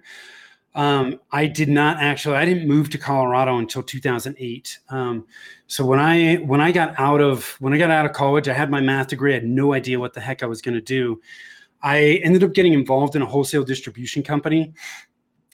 Um, 0.74 1.20
I 1.32 1.46
did 1.46 1.70
not 1.70 1.98
actually. 2.02 2.38
I 2.38 2.46
didn't 2.46 2.68
move 2.68 2.90
to 2.90 2.98
Colorado 2.98 3.60
until 3.60 3.84
2008. 3.84 4.80
Um, 4.90 5.28
so 5.68 5.86
when 5.86 6.00
I 6.00 6.38
when 6.38 6.60
I 6.60 6.72
got 6.72 7.00
out 7.00 7.22
of 7.22 7.56
when 7.60 7.72
I 7.72 7.78
got 7.78 7.92
out 7.92 8.08
of 8.08 8.14
college, 8.14 8.48
I 8.48 8.54
had 8.54 8.72
my 8.72 8.82
math 8.82 9.10
degree. 9.10 9.34
I 9.34 9.36
had 9.36 9.46
no 9.46 9.74
idea 9.74 10.00
what 10.00 10.14
the 10.14 10.22
heck 10.22 10.42
I 10.42 10.48
was 10.48 10.64
going 10.64 10.74
to 10.74 10.82
do. 10.82 11.22
I 11.86 12.20
ended 12.24 12.44
up 12.44 12.54
getting 12.54 12.74
involved 12.74 13.16
in 13.16 13.22
a 13.22 13.28
wholesale 13.28 13.64
distribution 13.64 14.24
company. 14.24 14.74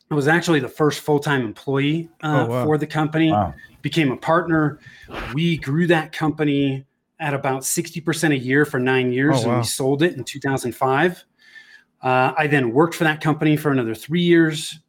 I 0.10 0.16
was 0.16 0.30
actually 0.30 0.62
the 0.62 0.70
first 0.70 1.02
full 1.02 1.20
time 1.20 1.42
employee 1.46 2.10
uh, 2.24 2.46
Oh, 2.48 2.50
wow. 2.50 2.64
for 2.66 2.78
the 2.78 2.88
company. 2.88 3.32
Wow. 3.32 3.54
Became 3.82 4.12
a 4.12 4.18
partner. 4.18 4.80
We 5.34 5.58
grew 5.58 5.88
that 5.88 6.14
company 6.14 6.86
at 7.20 7.34
about 7.34 7.64
60% 7.64 8.32
a 8.32 8.38
year 8.38 8.64
for 8.66 8.80
nine 8.80 9.12
years, 9.12 9.44
Oh, 9.44 9.50
and 9.50 9.58
we 9.60 9.64
sold 9.66 10.04
it 10.04 10.16
in 10.16 10.24
2005. 10.24 11.24
Uh, 12.02 12.34
I 12.38 12.48
then 12.48 12.72
worked 12.72 12.96
for 12.96 13.04
that 13.04 13.20
company 13.22 13.58
for 13.58 13.72
another 13.72 13.94
three 13.94 14.22
years. 14.22 14.80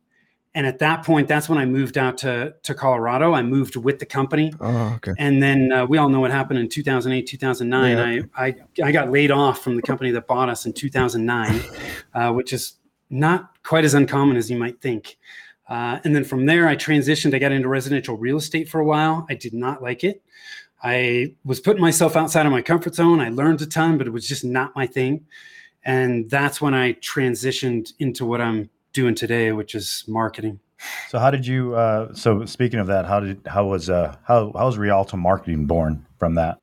And 0.54 0.66
at 0.66 0.80
that 0.80 1.02
point, 1.02 1.28
that's 1.28 1.48
when 1.48 1.58
I 1.58 1.64
moved 1.64 1.96
out 1.96 2.18
to, 2.18 2.54
to 2.62 2.74
Colorado. 2.74 3.32
I 3.32 3.42
moved 3.42 3.76
with 3.76 3.98
the 3.98 4.04
company. 4.04 4.52
Oh, 4.60 4.94
okay. 4.96 5.12
And 5.18 5.42
then 5.42 5.72
uh, 5.72 5.86
we 5.86 5.96
all 5.96 6.10
know 6.10 6.20
what 6.20 6.30
happened 6.30 6.58
in 6.58 6.68
2008, 6.68 7.26
2009. 7.26 7.96
Yeah. 7.96 8.22
I, 8.34 8.46
I, 8.46 8.54
I 8.84 8.92
got 8.92 9.10
laid 9.10 9.30
off 9.30 9.62
from 9.62 9.76
the 9.76 9.82
company 9.82 10.10
that 10.10 10.26
bought 10.26 10.50
us 10.50 10.66
in 10.66 10.74
2009, 10.74 11.60
uh, 12.14 12.32
which 12.32 12.52
is 12.52 12.74
not 13.08 13.62
quite 13.62 13.84
as 13.84 13.94
uncommon 13.94 14.36
as 14.36 14.50
you 14.50 14.58
might 14.58 14.80
think. 14.82 15.16
Uh, 15.68 16.00
and 16.04 16.14
then 16.14 16.24
from 16.24 16.44
there, 16.44 16.68
I 16.68 16.76
transitioned. 16.76 17.34
I 17.34 17.38
got 17.38 17.52
into 17.52 17.68
residential 17.68 18.18
real 18.18 18.36
estate 18.36 18.68
for 18.68 18.80
a 18.80 18.84
while. 18.84 19.26
I 19.30 19.34
did 19.34 19.54
not 19.54 19.82
like 19.82 20.04
it. 20.04 20.22
I 20.82 21.34
was 21.44 21.60
putting 21.60 21.80
myself 21.80 22.14
outside 22.14 22.44
of 22.44 22.52
my 22.52 22.60
comfort 22.60 22.94
zone. 22.94 23.20
I 23.20 23.30
learned 23.30 23.62
a 23.62 23.66
ton, 23.66 23.96
but 23.96 24.06
it 24.06 24.10
was 24.10 24.26
just 24.26 24.44
not 24.44 24.74
my 24.76 24.86
thing. 24.86 25.24
And 25.84 26.28
that's 26.28 26.60
when 26.60 26.74
I 26.74 26.94
transitioned 26.94 27.92
into 27.98 28.26
what 28.26 28.40
I'm 28.40 28.68
doing 28.92 29.14
today, 29.14 29.52
which 29.52 29.74
is 29.74 30.04
marketing. 30.06 30.60
So 31.08 31.18
how 31.18 31.30
did 31.30 31.46
you? 31.46 31.74
Uh, 31.74 32.12
so 32.14 32.44
speaking 32.44 32.80
of 32.80 32.86
that, 32.88 33.06
how 33.06 33.20
did 33.20 33.46
how 33.46 33.66
was 33.66 33.88
uh, 33.88 34.16
how 34.24 34.52
how 34.56 34.66
was 34.66 34.78
Rialto 34.78 35.16
Marketing 35.16 35.66
born 35.66 36.06
from 36.18 36.34
that? 36.34 36.58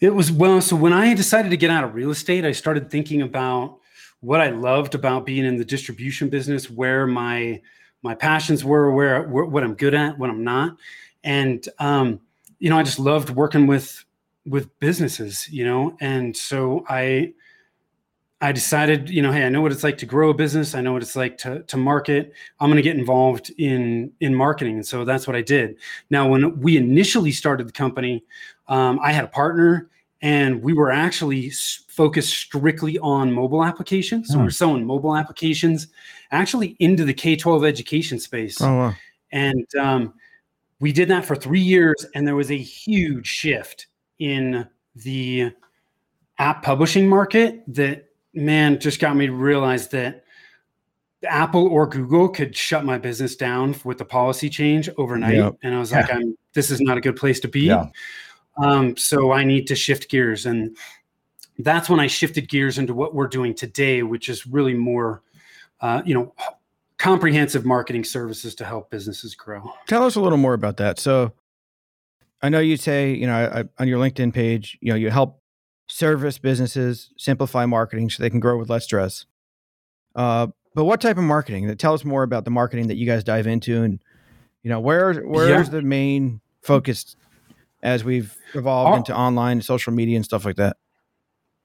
It 0.00 0.14
was 0.14 0.30
well, 0.30 0.60
so 0.60 0.76
when 0.76 0.92
I 0.92 1.14
decided 1.14 1.50
to 1.50 1.56
get 1.56 1.70
out 1.70 1.84
of 1.84 1.94
real 1.94 2.10
estate, 2.10 2.44
I 2.44 2.52
started 2.52 2.90
thinking 2.90 3.22
about 3.22 3.78
what 4.20 4.40
I 4.40 4.50
loved 4.50 4.94
about 4.94 5.24
being 5.26 5.44
in 5.44 5.56
the 5.56 5.64
distribution 5.64 6.28
business, 6.28 6.70
where 6.70 7.06
my 7.06 7.60
my 8.02 8.14
passions 8.14 8.64
were, 8.64 8.92
where, 8.92 9.22
where 9.22 9.46
what 9.46 9.64
I'm 9.64 9.74
good 9.74 9.94
at, 9.94 10.18
what 10.18 10.28
I'm 10.28 10.44
not, 10.44 10.76
and 11.22 11.66
um, 11.78 12.20
you 12.58 12.68
know, 12.68 12.78
I 12.78 12.82
just 12.82 12.98
loved 12.98 13.30
working 13.30 13.66
with 13.66 14.04
with 14.46 14.78
businesses, 14.78 15.48
you 15.50 15.64
know, 15.64 15.96
and 16.00 16.36
so 16.36 16.84
I 16.88 17.32
I 18.44 18.52
decided, 18.52 19.08
you 19.08 19.22
know, 19.22 19.32
hey, 19.32 19.46
I 19.46 19.48
know 19.48 19.62
what 19.62 19.72
it's 19.72 19.82
like 19.82 19.96
to 19.98 20.06
grow 20.06 20.28
a 20.28 20.34
business. 20.34 20.74
I 20.74 20.82
know 20.82 20.92
what 20.92 21.00
it's 21.00 21.16
like 21.16 21.38
to 21.38 21.62
to 21.62 21.76
market. 21.78 22.34
I'm 22.60 22.68
going 22.68 22.76
to 22.76 22.82
get 22.82 22.94
involved 22.94 23.50
in 23.56 24.12
in 24.20 24.34
marketing, 24.34 24.74
and 24.74 24.86
so 24.86 25.02
that's 25.02 25.26
what 25.26 25.34
I 25.34 25.40
did. 25.40 25.76
Now, 26.10 26.28
when 26.28 26.60
we 26.60 26.76
initially 26.76 27.32
started 27.32 27.66
the 27.66 27.72
company, 27.72 28.22
um, 28.68 29.00
I 29.02 29.12
had 29.12 29.24
a 29.24 29.28
partner, 29.28 29.88
and 30.20 30.62
we 30.62 30.74
were 30.74 30.90
actually 30.90 31.52
focused 31.88 32.36
strictly 32.36 32.98
on 32.98 33.32
mobile 33.32 33.64
applications. 33.64 34.28
So 34.28 34.34
we 34.34 34.40
Hmm. 34.40 34.44
we're 34.44 34.50
selling 34.50 34.84
mobile 34.84 35.16
applications, 35.16 35.88
actually 36.30 36.76
into 36.80 37.06
the 37.06 37.14
K-12 37.14 37.66
education 37.66 38.18
space 38.18 38.60
Oh, 38.60 38.76
wow. 38.76 38.94
and 39.32 39.66
um, 39.80 40.12
we 40.80 40.92
did 40.92 41.08
that 41.08 41.24
for 41.24 41.34
three 41.36 41.60
years 41.60 42.04
and 42.14 42.26
there 42.26 42.36
was 42.36 42.50
a 42.50 42.58
huge 42.58 43.26
shift 43.26 43.86
in 44.18 44.66
the 44.96 45.50
app 46.38 46.62
publishing 46.62 47.08
market 47.08 47.62
that 47.68 48.08
man 48.34 48.78
just 48.78 49.00
got 49.00 49.16
me 49.16 49.26
to 49.26 49.32
realize 49.32 49.88
that 49.88 50.24
apple 51.26 51.66
or 51.68 51.86
google 51.86 52.28
could 52.28 52.54
shut 52.56 52.84
my 52.84 52.98
business 52.98 53.34
down 53.36 53.74
with 53.84 53.96
the 53.98 54.04
policy 54.04 54.50
change 54.50 54.88
overnight 54.98 55.36
Yep. 55.36 55.56
and 55.62 55.74
i 55.74 55.78
was 55.78 55.90
like 55.92 56.12
i'm 56.12 56.36
this 56.52 56.70
is 56.70 56.80
not 56.80 56.98
a 56.98 57.00
good 57.00 57.16
place 57.16 57.40
to 57.40 57.48
be 57.48 57.60
Yeah. 57.66 57.86
um, 58.62 58.96
so 58.96 59.32
i 59.32 59.42
need 59.44 59.66
to 59.68 59.74
shift 59.74 60.10
gears 60.10 60.44
and 60.46 60.76
that's 61.60 61.88
when 61.88 62.00
i 62.00 62.06
shifted 62.06 62.48
gears 62.48 62.76
into 62.78 62.92
what 62.92 63.14
we're 63.14 63.28
doing 63.28 63.54
today 63.54 64.02
which 64.02 64.28
is 64.28 64.46
really 64.46 64.74
more 64.74 65.22
uh, 65.80 66.02
you 66.04 66.14
know 66.14 66.34
comprehensive 66.98 67.64
marketing 67.64 68.04
services 68.04 68.54
to 68.54 68.64
help 68.64 68.88
businesses 68.88 69.34
grow. 69.34 69.70
Tell 69.86 70.04
us 70.06 70.14
a 70.14 70.20
little 70.20 70.38
more 70.38 70.54
about 70.54 70.76
that. 70.78 70.98
So, 70.98 71.32
I 72.40 72.48
know 72.48 72.60
you 72.60 72.76
say, 72.78 73.12
you 73.12 73.26
know, 73.26 73.34
I, 73.34 73.64
on 73.82 73.88
your 73.88 73.98
LinkedIn 73.98 74.32
page, 74.32 74.78
you 74.80 74.90
know, 74.90 74.96
you 74.96 75.10
help 75.10 75.42
service 75.86 76.38
businesses 76.38 77.10
simplify 77.16 77.66
marketing 77.66 78.10
so 78.10 78.22
they 78.22 78.30
can 78.30 78.40
grow 78.40 78.58
with 78.58 78.70
less 78.70 78.84
stress. 78.84 79.26
Uh, 80.14 80.48
but 80.74 80.84
what 80.84 81.00
type 81.00 81.18
of 81.18 81.24
marketing? 81.24 81.74
Tell 81.76 81.94
us 81.94 82.04
more 82.04 82.22
about 82.22 82.44
the 82.44 82.50
marketing 82.50 82.88
that 82.88 82.96
you 82.96 83.06
guys 83.06 83.22
dive 83.24 83.46
into, 83.46 83.82
and 83.82 84.00
you 84.62 84.70
know, 84.70 84.80
where 84.80 85.14
where's 85.14 85.70
the 85.70 85.82
main 85.82 86.40
focus 86.62 87.16
as 87.82 88.02
we've 88.02 88.36
evolved 88.54 88.90
Our- 88.90 88.96
into 88.96 89.14
online, 89.16 89.60
social 89.62 89.92
media, 89.92 90.16
and 90.16 90.24
stuff 90.24 90.44
like 90.44 90.56
that. 90.56 90.76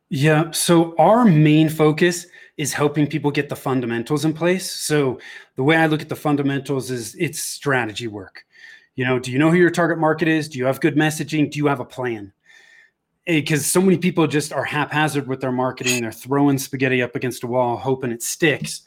Yeah. 0.09 0.51
So 0.51 0.95
our 0.97 1.23
main 1.23 1.69
focus 1.69 2.25
is 2.57 2.73
helping 2.73 3.07
people 3.07 3.31
get 3.31 3.47
the 3.47 3.55
fundamentals 3.55 4.25
in 4.25 4.33
place. 4.33 4.69
So 4.69 5.19
the 5.55 5.63
way 5.63 5.77
I 5.77 5.85
look 5.85 6.01
at 6.01 6.09
the 6.09 6.15
fundamentals 6.15 6.91
is 6.91 7.15
it's 7.15 7.41
strategy 7.41 8.07
work. 8.07 8.43
You 8.95 9.05
know, 9.05 9.17
do 9.19 9.31
you 9.31 9.39
know 9.39 9.49
who 9.49 9.57
your 9.57 9.69
target 9.69 9.97
market 9.97 10.27
is? 10.27 10.49
Do 10.49 10.57
you 10.57 10.65
have 10.65 10.81
good 10.81 10.95
messaging? 10.95 11.49
Do 11.49 11.57
you 11.57 11.67
have 11.67 11.79
a 11.79 11.85
plan? 11.85 12.33
Because 13.29 13.65
so 13.65 13.79
many 13.79 13.98
people 13.98 14.25
just 14.25 14.51
are 14.51 14.63
haphazard 14.63 15.27
with 15.27 15.39
their 15.39 15.51
marketing. 15.51 16.01
They're 16.01 16.12
throwing 16.12 16.57
spaghetti 16.57 17.01
up 17.03 17.15
against 17.15 17.43
a 17.43 17.48
wall, 17.48 17.77
hoping 17.77 18.12
it 18.12 18.24
sticks. 18.24 18.81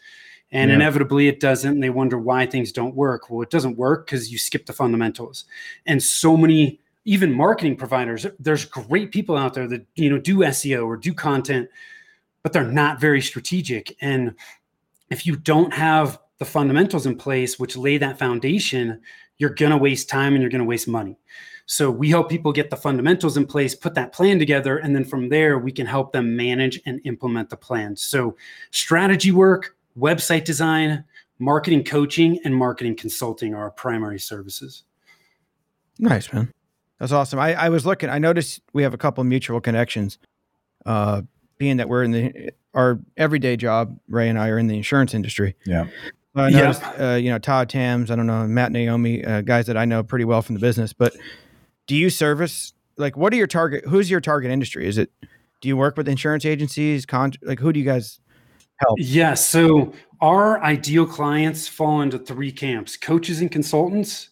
And 0.51 0.69
Yeah. 0.69 0.77
inevitably 0.77 1.29
it 1.29 1.39
doesn't. 1.39 1.71
And 1.71 1.83
they 1.83 1.91
wonder 1.91 2.19
why 2.19 2.47
things 2.47 2.73
don't 2.73 2.95
work. 2.95 3.31
Well, 3.31 3.43
it 3.43 3.51
doesn't 3.51 3.77
work 3.79 4.07
because 4.07 4.33
you 4.33 4.39
skip 4.39 4.67
the 4.67 4.73
fundamentals. 4.73 5.45
And 5.87 6.03
so 6.03 6.37
many 6.37 6.81
even 7.05 7.33
marketing 7.33 7.77
providers 7.77 8.27
there's 8.39 8.65
great 8.65 9.11
people 9.11 9.37
out 9.37 9.55
there 9.55 9.67
that 9.67 9.85
you 9.97 10.09
know 10.09 10.19
do 10.19 10.39
seo 10.39 10.87
or 10.87 10.97
do 10.97 11.13
content 11.13 11.69
but 12.43 12.53
they're 12.53 12.63
not 12.65 13.01
very 13.01 13.21
strategic 13.21 13.97
and 14.01 14.35
if 15.11 15.27
you 15.27 15.37
don't 15.37 15.73
have 15.73 16.19
the 16.39 16.45
fundamentals 16.45 17.07
in 17.07 17.17
place 17.17 17.59
which 17.59 17.77
lay 17.77 17.99
that 17.99 18.19
foundation 18.19 19.01
you're 19.39 19.51
going 19.51 19.73
to 19.73 19.77
waste 19.77 20.09
time 20.09 20.35
and 20.35 20.43
you're 20.43 20.51
going 20.51 20.61
to 20.61 20.65
waste 20.65 20.87
money 20.87 21.19
so 21.73 21.91
we 21.91 22.11
help 22.11 22.29
people 22.29 22.53
get 22.53 22.69
the 22.71 22.77
fundamentals 22.77 23.37
in 23.37 23.47
place 23.47 23.75
put 23.75 23.95
that 23.95 24.13
plan 24.13 24.39
together 24.39 24.79
and 24.79 24.95
then 24.95 25.05
from 25.05 25.29
there 25.29 25.59
we 25.59 25.73
can 25.73 25.87
help 25.87 26.13
them 26.13 26.37
manage 26.37 26.81
and 26.87 27.01
implement 27.05 27.49
the 27.51 27.57
plan 27.57 27.97
so 27.97 28.37
strategy 28.71 29.31
work 29.31 29.77
website 29.99 30.45
design 30.45 31.05
marketing 31.39 31.83
coaching 31.83 32.39
and 32.45 32.55
marketing 32.55 32.95
consulting 32.95 33.55
are 33.55 33.63
our 33.63 33.71
primary 33.71 34.19
services 34.21 34.85
Nice, 35.99 36.33
man. 36.33 36.53
That's 36.99 37.13
awesome. 37.13 37.39
I, 37.39 37.55
I 37.55 37.69
was 37.69 37.85
looking. 37.85 38.09
I 38.09 38.19
noticed 38.19 38.63
we 38.73 38.83
have 38.83 38.95
a 38.95 38.99
couple 38.99 39.23
mutual 39.25 39.61
connections. 39.61 40.19
Uh, 40.87 41.23
being 41.59 41.77
that 41.77 41.89
we're 41.89 42.03
in 42.03 42.11
the 42.11 42.51
our 42.75 42.99
everyday 43.17 43.57
job, 43.57 43.99
Ray 44.09 44.29
and 44.29 44.39
I 44.39 44.49
are 44.49 44.59
in 44.59 44.67
the 44.67 44.77
insurance 44.77 45.15
industry. 45.15 45.55
Yeah. 45.67 45.87
I 46.35 46.49
Yeah. 46.49 46.61
noticed, 46.61 46.83
uh, 46.99 47.19
you 47.21 47.31
know, 47.31 47.39
Todd 47.39 47.69
Tams, 47.69 48.11
I 48.11 48.17
don't 48.17 48.27
know, 48.27 48.47
Matt 48.47 48.73
Naomi, 48.73 49.25
uh, 49.25 49.43
guys 49.43 49.67
that 49.67 49.77
I 49.77 49.85
know 49.85 50.03
pretty 50.03 50.25
well 50.25 50.43
from 50.43 50.55
the 50.55 50.61
business. 50.61 50.93
But 50.93 51.15
do 51.87 51.95
you 51.95 52.11
service 52.11 52.73
like 52.97 53.17
what 53.17 53.33
are 53.33 53.37
your 53.37 53.47
target? 53.47 53.85
Who's 53.87 54.11
your 54.11 54.21
target 54.21 54.51
industry? 54.51 54.87
Is 54.87 54.99
it? 54.99 55.11
Do 55.61 55.69
you 55.69 55.77
work 55.77 55.97
with 55.97 56.09
insurance 56.09 56.45
agencies? 56.45 57.07
Con- 57.07 57.33
like 57.43 57.61
who 57.61 57.73
do 57.73 57.81
you 57.81 57.87
guys 57.87 58.21
help? 58.79 58.99
Yes. 59.01 59.49
So 59.49 59.93
our 60.21 60.63
ideal 60.63 61.07
clients 61.07 61.69
fall 61.69 62.03
into 62.03 62.19
three 62.19 62.53
camps 62.53 62.97
coaches 62.97 63.41
and 63.41 63.51
consultants, 63.51 64.31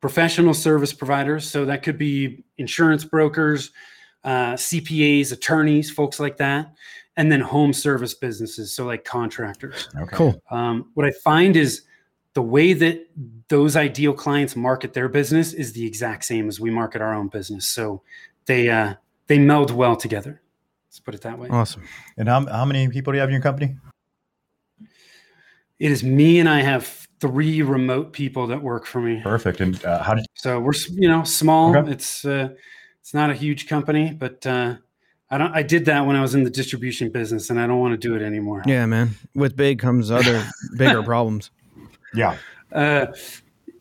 professional 0.00 0.54
service 0.54 0.92
providers. 0.92 1.50
So 1.50 1.64
that 1.64 1.82
could 1.82 1.98
be 1.98 2.44
insurance 2.58 3.04
brokers, 3.04 3.72
uh, 4.24 4.54
CPAs, 4.54 5.32
attorneys, 5.32 5.90
folks 5.90 6.20
like 6.20 6.36
that. 6.38 6.72
And 7.16 7.30
then 7.30 7.40
home 7.40 7.74
service 7.74 8.14
businesses. 8.14 8.74
So 8.74 8.86
like 8.86 9.04
contractors. 9.04 9.88
Okay. 9.96 10.16
Cool. 10.16 10.42
Um, 10.50 10.90
what 10.94 11.06
I 11.06 11.10
find 11.22 11.56
is 11.56 11.82
the 12.34 12.42
way 12.42 12.72
that 12.72 13.08
those 13.48 13.76
ideal 13.76 14.14
clients 14.14 14.56
market 14.56 14.94
their 14.94 15.08
business 15.08 15.52
is 15.52 15.72
the 15.72 15.86
exact 15.86 16.24
same 16.24 16.48
as 16.48 16.58
we 16.58 16.70
market 16.70 17.02
our 17.02 17.14
own 17.14 17.28
business. 17.28 17.66
So 17.66 18.02
they, 18.46 18.70
uh, 18.70 18.94
they 19.26 19.38
meld 19.38 19.70
well 19.70 19.96
together. 19.96 20.40
Let's 20.92 21.00
put 21.00 21.14
it 21.14 21.22
that 21.22 21.38
way. 21.38 21.48
Awesome. 21.48 21.84
And 22.18 22.28
how 22.28 22.44
how 22.44 22.66
many 22.66 22.86
people 22.88 23.14
do 23.14 23.16
you 23.16 23.20
have 23.20 23.30
in 23.30 23.32
your 23.32 23.40
company? 23.40 23.76
It 25.78 25.90
is 25.90 26.04
me 26.04 26.38
and 26.38 26.46
I 26.46 26.60
have 26.60 27.08
three 27.18 27.62
remote 27.62 28.12
people 28.12 28.46
that 28.48 28.62
work 28.62 28.84
for 28.84 29.00
me. 29.00 29.22
Perfect. 29.22 29.62
And 29.62 29.82
uh, 29.86 30.02
how 30.02 30.12
did 30.12 30.26
So 30.34 30.60
we're 30.60 30.74
you 30.90 31.08
know 31.08 31.24
small. 31.24 31.74
Okay. 31.74 31.92
It's 31.92 32.26
uh, 32.26 32.50
it's 33.00 33.14
not 33.14 33.30
a 33.30 33.34
huge 33.34 33.68
company, 33.68 34.12
but 34.12 34.46
uh, 34.46 34.76
I 35.30 35.38
don't. 35.38 35.56
I 35.56 35.62
did 35.62 35.86
that 35.86 36.04
when 36.04 36.14
I 36.14 36.20
was 36.20 36.34
in 36.34 36.44
the 36.44 36.50
distribution 36.50 37.10
business, 37.10 37.48
and 37.48 37.58
I 37.58 37.66
don't 37.66 37.80
want 37.80 37.98
to 37.98 38.08
do 38.08 38.14
it 38.14 38.20
anymore. 38.20 38.62
Yeah, 38.66 38.84
man. 38.84 39.14
With 39.34 39.56
big 39.56 39.78
comes 39.78 40.10
other 40.10 40.46
bigger 40.76 41.02
problems. 41.12 41.50
Yeah. 42.14 42.36
Uh, 42.72 43.06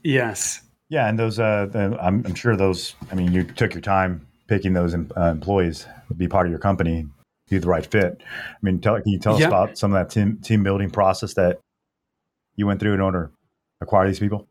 yes. 0.03 0.61
Yeah, 0.89 1.07
and 1.07 1.17
those, 1.17 1.39
uh, 1.39 1.67
the, 1.71 1.97
I'm, 2.01 2.25
I'm 2.25 2.35
sure 2.35 2.55
those. 2.55 2.95
I 3.11 3.15
mean, 3.15 3.31
you 3.31 3.43
took 3.43 3.73
your 3.73 3.81
time 3.81 4.27
picking 4.47 4.73
those 4.73 4.93
em- 4.93 5.11
uh, 5.15 5.31
employees 5.31 5.87
to 6.09 6.13
be 6.13 6.27
part 6.27 6.45
of 6.45 6.49
your 6.51 6.59
company, 6.59 7.07
be 7.49 7.57
the 7.57 7.67
right 7.67 7.85
fit. 7.85 8.21
I 8.21 8.57
mean, 8.61 8.79
tell, 8.81 8.99
can 8.99 9.09
you 9.11 9.19
tell 9.19 9.35
us 9.35 9.43
about 9.43 9.77
some 9.77 9.93
of 9.93 9.99
that 9.99 10.13
team 10.13 10.37
team 10.43 10.63
building 10.63 10.89
process 10.89 11.33
that 11.35 11.59
you 12.57 12.67
went 12.67 12.79
through 12.81 12.93
in 12.93 12.99
order 13.01 13.27
to 13.27 13.85
acquire 13.85 14.07
these 14.07 14.19
people? 14.19 14.47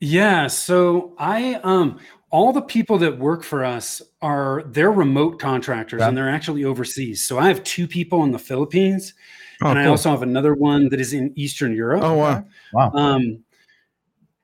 Yeah. 0.00 0.46
So 0.48 1.14
I 1.18 1.54
um 1.64 1.98
all 2.30 2.52
the 2.52 2.62
people 2.62 2.98
that 2.98 3.18
work 3.18 3.42
for 3.42 3.64
us 3.64 4.00
are 4.22 4.62
they're 4.66 4.92
remote 4.92 5.38
contractors 5.38 6.00
Yeah. 6.00 6.08
and 6.08 6.16
they're 6.16 6.30
actually 6.30 6.64
overseas. 6.64 7.24
So 7.24 7.38
I 7.38 7.48
have 7.48 7.62
two 7.64 7.86
people 7.86 8.22
in 8.24 8.30
the 8.30 8.38
Philippines 8.38 9.14
Oh, 9.62 9.70
and 9.70 9.78
I 9.78 9.86
also 9.86 10.10
have 10.10 10.22
another 10.22 10.54
one 10.54 10.88
that 10.88 11.00
is 11.00 11.12
in 11.12 11.32
Eastern 11.36 11.74
Europe. 11.74 12.02
oh 12.02 12.14
wow. 12.14 12.44
Wow. 12.72 12.92
Um 12.94 13.44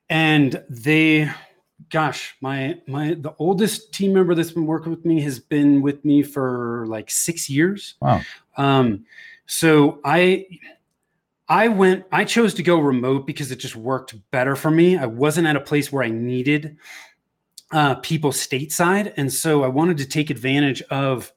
and 0.09 0.63
they 0.69 1.31
gosh, 1.91 2.37
my 2.41 2.79
my 2.87 3.15
the 3.15 3.35
oldest 3.39 3.93
team 3.93 4.13
member 4.13 4.35
that's 4.35 4.51
been 4.53 4.67
working 4.67 4.91
with 4.91 5.05
me 5.05 5.21
has 5.23 5.39
been 5.39 5.83
with 5.83 6.05
me 6.05 6.23
for 6.23 6.87
like 6.89 7.11
6 7.11 7.51
years. 7.51 7.95
Wow. 8.01 8.23
Um, 8.57 9.05
so 9.47 10.01
I 10.05 10.47
I 11.49 11.69
went 11.69 12.05
I 12.11 12.25
chose 12.25 12.55
to 12.55 12.63
go 12.63 12.79
remote 12.79 13.27
because 13.27 13.51
it 13.51 13.57
just 13.57 13.77
worked 13.77 14.15
better 14.31 14.57
for 14.57 14.71
me. 14.71 14.97
I 14.97 15.07
wasn't 15.07 15.47
at 15.47 15.57
a 15.57 15.61
place 15.61 15.93
where 15.93 16.03
I 16.03 16.09
needed 16.09 16.77
uh, 17.73 17.97
people 17.97 18.31
stateside, 18.31 19.13
and 19.17 19.33
so 19.33 19.65
I 19.65 19.69
wanted 19.69 19.99
to 19.99 20.07
take 20.07 20.31
advantage 20.31 20.83
of 20.83 21.33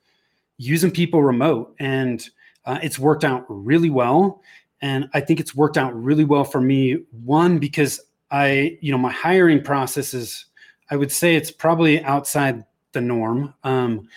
using 0.57 0.91
people 0.91 1.23
remote, 1.23 1.75
and 1.79 2.27
uh, 2.65 2.79
it's 2.81 2.99
worked 2.99 3.23
out 3.23 3.45
really 3.47 3.89
well. 3.89 4.41
And 4.81 5.09
I 5.13 5.21
think 5.21 5.39
it's 5.39 5.55
worked 5.55 5.77
out 5.77 5.93
really 6.01 6.23
well 6.23 6.43
for 6.43 6.61
me. 6.61 6.97
One 7.11 7.59
because 7.59 7.99
I, 8.31 8.77
you 8.81 8.91
know, 8.91 8.97
my 8.97 9.11
hiring 9.11 9.63
process 9.63 10.13
is, 10.13 10.45
I 10.89 10.95
would 10.95 11.11
say 11.11 11.35
it's 11.35 11.51
probably 11.51 12.03
outside 12.03 12.63
the 12.93 13.01
norm. 13.01 13.53
Um, 13.63 14.07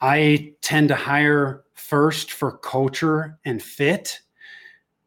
I 0.00 0.52
tend 0.60 0.88
to 0.88 0.94
hire 0.94 1.64
first 1.74 2.32
for 2.32 2.58
culture 2.58 3.38
and 3.44 3.62
fit 3.62 4.20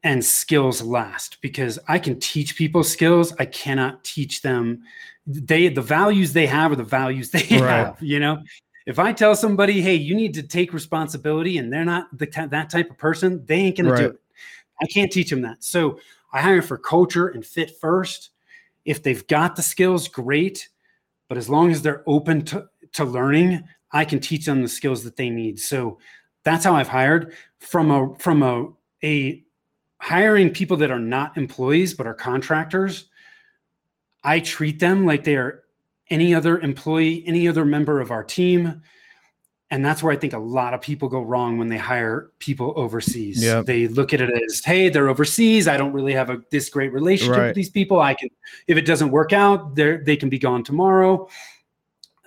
and 0.03 0.23
skills 0.23 0.81
last 0.81 1.41
because 1.41 1.79
I 1.87 1.99
can 1.99 2.19
teach 2.19 2.55
people 2.55 2.83
skills. 2.83 3.33
I 3.39 3.45
cannot 3.45 4.03
teach 4.03 4.41
them 4.41 4.83
they 5.27 5.67
the 5.69 5.81
values 5.81 6.33
they 6.33 6.45
have 6.45 6.71
are 6.71 6.75
the 6.75 6.83
values 6.83 7.31
they 7.31 7.39
Right. 7.51 7.85
have, 7.87 7.97
you 8.01 8.19
know. 8.19 8.43
If 8.85 8.99
I 8.99 9.13
tell 9.13 9.35
somebody, 9.35 9.81
"Hey, 9.81 9.95
you 9.95 10.15
need 10.15 10.33
to 10.35 10.43
take 10.43 10.73
responsibility," 10.73 11.57
and 11.57 11.71
they're 11.73 11.85
not 11.85 12.15
the 12.17 12.27
that 12.51 12.69
type 12.69 12.91
of 12.91 12.97
person, 12.97 13.43
they 13.45 13.55
ain't 13.55 13.77
going 13.77 13.89
to 13.89 13.97
do 13.97 14.09
it. 14.09 14.21
I 14.81 14.85
can't 14.85 15.11
teach 15.11 15.29
them 15.29 15.41
that. 15.41 15.63
So 15.63 15.99
I 16.33 16.41
hire 16.41 16.61
for 16.61 16.77
culture 16.77 17.29
and 17.29 17.45
fit 17.45 17.79
first. 17.79 18.31
If 18.83 19.01
they've 19.01 19.25
got 19.27 19.55
the 19.55 19.63
skills, 19.63 20.07
great. 20.07 20.69
But 21.27 21.37
as 21.37 21.49
long 21.49 21.71
as 21.71 21.81
they're 21.81 22.03
open 22.05 22.43
to, 22.45 22.67
to 22.93 23.05
learning, 23.05 23.63
I 23.91 24.05
can 24.05 24.19
teach 24.19 24.45
them 24.45 24.61
the 24.61 24.67
skills 24.67 25.03
that 25.03 25.15
they 25.15 25.29
need. 25.29 25.59
So 25.59 25.97
that's 26.43 26.63
how 26.63 26.75
I've 26.75 26.87
hired 26.87 27.33
from 27.59 27.89
a 27.89 28.15
from 28.19 28.43
a 28.43 28.67
a 29.03 29.43
hiring 29.99 30.51
people 30.51 30.77
that 30.77 30.91
are 30.91 30.99
not 30.99 31.37
employees 31.37 31.93
but 31.93 32.05
are 32.05 32.13
contractors. 32.13 33.09
I 34.23 34.39
treat 34.39 34.79
them 34.79 35.05
like 35.05 35.23
they 35.23 35.35
are 35.35 35.63
any 36.09 36.33
other 36.35 36.59
employee, 36.59 37.23
any 37.25 37.47
other 37.47 37.65
member 37.65 37.99
of 38.01 38.11
our 38.11 38.23
team. 38.23 38.81
And 39.71 39.83
that's 39.83 40.03
where 40.03 40.13
I 40.13 40.15
think 40.15 40.33
a 40.33 40.37
lot 40.39 40.75
of 40.75 40.81
people 40.81 41.09
go 41.09 41.21
wrong 41.21 41.57
when 41.57 41.67
they 41.69 41.77
hire 41.77 42.29
people 42.37 42.71
overseas. 42.75 43.43
Yep. 43.43 43.65
They 43.65 43.87
look 43.87 44.13
at 44.13 44.21
it 44.21 44.29
as, 44.47 44.63
hey, 44.63 44.89
they're 44.89 45.09
overseas. 45.09 45.67
I 45.67 45.75
don't 45.75 45.91
really 45.91 46.13
have 46.13 46.29
a 46.29 46.37
this 46.51 46.69
great 46.69 46.93
relationship 46.93 47.35
Right. 47.37 47.47
with 47.47 47.55
these 47.55 47.71
people. 47.71 47.99
I 47.99 48.13
can, 48.13 48.29
if 48.67 48.77
it 48.77 48.85
doesn't 48.85 49.09
work 49.09 49.33
out, 49.33 49.75
they 49.75 49.97
they 49.97 50.15
can 50.15 50.29
be 50.29 50.37
gone 50.37 50.63
tomorrow. 50.63 51.27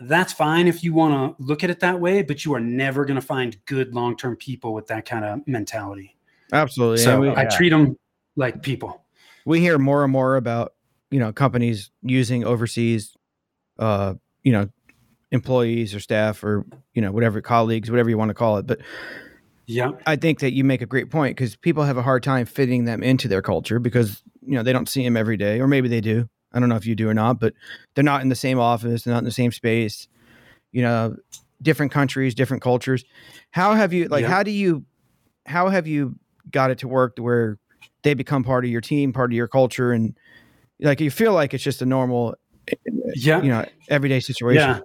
That's 0.01 0.33
fine 0.33 0.69
if 0.69 0.85
you 0.85 0.95
want 0.95 1.37
to 1.39 1.43
look 1.43 1.65
at 1.65 1.71
it 1.71 1.81
that 1.81 1.99
way, 2.01 2.23
but 2.23 2.45
you 2.45 2.55
are 2.55 2.61
never 2.61 3.05
going 3.05 3.21
to 3.21 3.27
find 3.27 3.57
good 3.67 3.95
long 3.95 4.17
term 4.17 4.37
people 4.37 4.73
with 4.75 4.87
that 4.89 5.07
kind 5.07 5.25
of 5.25 5.47
mentality. 5.47 6.17
Absolutely. 6.53 6.99
so 6.99 7.21
we, 7.21 7.29
I 7.31 7.43
Yeah. 7.43 7.49
treat 7.51 7.71
them 7.71 7.97
like 8.37 8.63
people. 8.63 9.05
we 9.45 9.61
hear 9.61 9.79
more 9.79 10.03
and 10.05 10.13
more 10.13 10.37
about 10.37 10.75
you 11.11 11.19
know 11.21 11.33
companies 11.33 11.91
using 12.03 12.45
overseas 12.45 13.17
uh 13.79 14.15
you 14.43 14.53
know 14.53 14.69
employees 15.31 15.95
or 15.95 16.01
staff 16.01 16.43
or 16.43 16.65
you 16.95 17.03
know 17.03 17.13
whatever 17.13 17.41
colleagues 17.41 17.91
whatever 17.91 18.09
you 18.09 18.17
want 18.19 18.29
to 18.31 18.35
call 18.35 18.57
it 18.59 18.67
but 18.67 18.81
Yeah. 19.67 19.91
i 20.07 20.17
think 20.17 20.41
that 20.41 20.53
you 20.53 20.65
make 20.65 20.81
a 20.83 20.87
great 20.87 21.11
point 21.11 21.37
because 21.37 21.57
people 21.57 21.83
have 21.85 21.97
a 21.99 22.03
hard 22.03 22.23
time 22.23 22.47
fitting 22.47 22.85
them 22.85 23.03
into 23.03 23.29
their 23.29 23.43
culture 23.43 23.79
because 23.79 24.23
you 24.43 24.55
know 24.55 24.63
they 24.63 24.73
don't 24.73 24.89
see 24.89 25.05
them 25.05 25.17
every 25.17 25.37
day 25.37 25.61
or 25.61 25.69
maybe 25.69 25.89
they 25.89 26.01
do 26.01 26.29
i 26.53 26.59
don't 26.59 26.69
know 26.71 26.77
if 26.77 26.87
you 26.87 26.95
do 26.95 27.09
or 27.09 27.15
not 27.15 27.39
but 27.39 27.53
they're 27.95 28.05
not 28.05 28.23
in 28.23 28.29
the 28.31 28.35
same 28.35 28.59
office 28.59 29.03
they're 29.05 29.13
not 29.13 29.19
in 29.19 29.25
the 29.25 29.31
same 29.31 29.53
space 29.53 30.09
you 30.73 30.81
know 30.83 31.15
different 31.61 31.93
countries 31.93 32.35
different 32.35 32.63
cultures 32.63 33.05
how 33.51 33.75
have 33.75 33.93
you 33.93 34.09
like 34.09 34.23
Yeah. 34.23 34.31
how 34.31 34.43
do 34.43 34.51
you 34.51 34.85
how 35.47 35.69
have 35.69 35.87
you 35.87 36.15
got 36.51 36.71
it 36.71 36.79
to 36.79 36.89
work 36.89 37.17
to 37.17 37.23
where 37.23 37.59
they 38.03 38.15
become 38.15 38.43
part 38.45 38.65
of 38.65 38.71
your 38.71 38.81
team 38.81 39.13
part 39.13 39.31
of 39.31 39.37
your 39.37 39.49
culture 39.49 39.93
and 39.93 40.17
like 40.81 41.01
you 41.01 41.11
feel 41.11 41.33
like 41.33 41.53
it's 41.53 41.65
just 41.65 41.83
a 41.83 41.87
normal 41.87 42.35
Yeah. 43.15 43.43
you 43.43 43.49
know 43.49 43.65
everyday 43.89 44.21
situation 44.21 44.61
Yeah. 44.61 44.81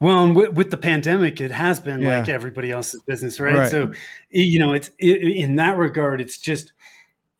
Well, 0.00 0.24
and 0.24 0.34
with, 0.34 0.54
with 0.54 0.70
the 0.70 0.78
pandemic, 0.78 1.42
it 1.42 1.50
has 1.50 1.78
been 1.78 2.00
Yeah. 2.00 2.20
like 2.20 2.28
everybody 2.30 2.70
else's 2.70 3.02
business, 3.02 3.38
right? 3.38 3.54
Right. 3.54 3.70
So, 3.70 3.92
you 4.30 4.58
know, 4.58 4.72
it's 4.72 4.90
i 5.02 5.04
in 5.04 5.56
that 5.56 5.76
regard, 5.76 6.22
it's 6.22 6.38
just 6.38 6.72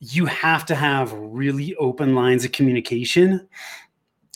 you 0.00 0.26
have 0.26 0.66
to 0.66 0.74
have 0.74 1.12
really 1.12 1.74
open 1.76 2.14
lines 2.14 2.44
of 2.44 2.52
communication. 2.52 3.48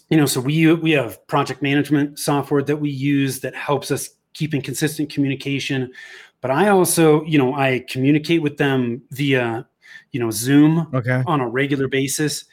You 0.08 0.16
know, 0.16 0.26
so 0.26 0.40
we 0.40 0.72
we 0.74 0.92
have 0.92 1.26
project 1.26 1.60
management 1.62 2.18
software 2.18 2.62
that 2.62 2.76
we 2.78 2.90
use 2.90 3.40
that 3.40 3.54
helps 3.54 3.90
us 3.90 4.10
keep 4.32 4.54
in 4.54 4.62
consistent 4.62 5.10
communication. 5.12 5.92
But 6.40 6.50
I 6.50 6.68
also, 6.68 7.24
you 7.24 7.38
know, 7.38 7.54
I 7.54 7.84
communicate 7.88 8.42
with 8.42 8.58
them 8.58 9.02
via, 9.10 9.66
you 10.12 10.20
know, 10.20 10.30
Zoom 10.30 10.88
okay 10.94 11.22
on 11.26 11.40
a 11.40 11.48
regular 11.48 11.88
basis 11.88 12.44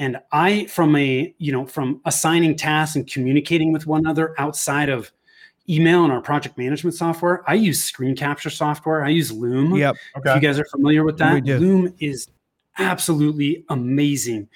and 0.00 0.16
i 0.32 0.64
from 0.66 0.96
a 0.96 1.32
you 1.38 1.52
know 1.52 1.64
from 1.64 2.00
assigning 2.06 2.56
tasks 2.56 2.96
and 2.96 3.06
communicating 3.06 3.72
with 3.72 3.86
one 3.86 4.00
another 4.00 4.34
outside 4.38 4.88
of 4.88 5.12
email 5.68 6.02
and 6.02 6.12
our 6.12 6.20
project 6.22 6.58
management 6.58 6.96
software 6.96 7.44
i 7.46 7.54
use 7.54 7.84
screen 7.84 8.16
capture 8.16 8.50
software. 8.50 9.04
I 9.04 9.10
use 9.10 9.30
loom. 9.30 9.76
Yep. 9.76 9.94
If 10.16 10.34
you 10.34 10.40
guys 10.40 10.58
are 10.58 10.64
familiar 10.64 11.04
with 11.04 11.18
that 11.18 11.44
loom 11.44 11.94
is 12.00 12.28
absolutely 12.78 13.64
amazing. 13.68 14.48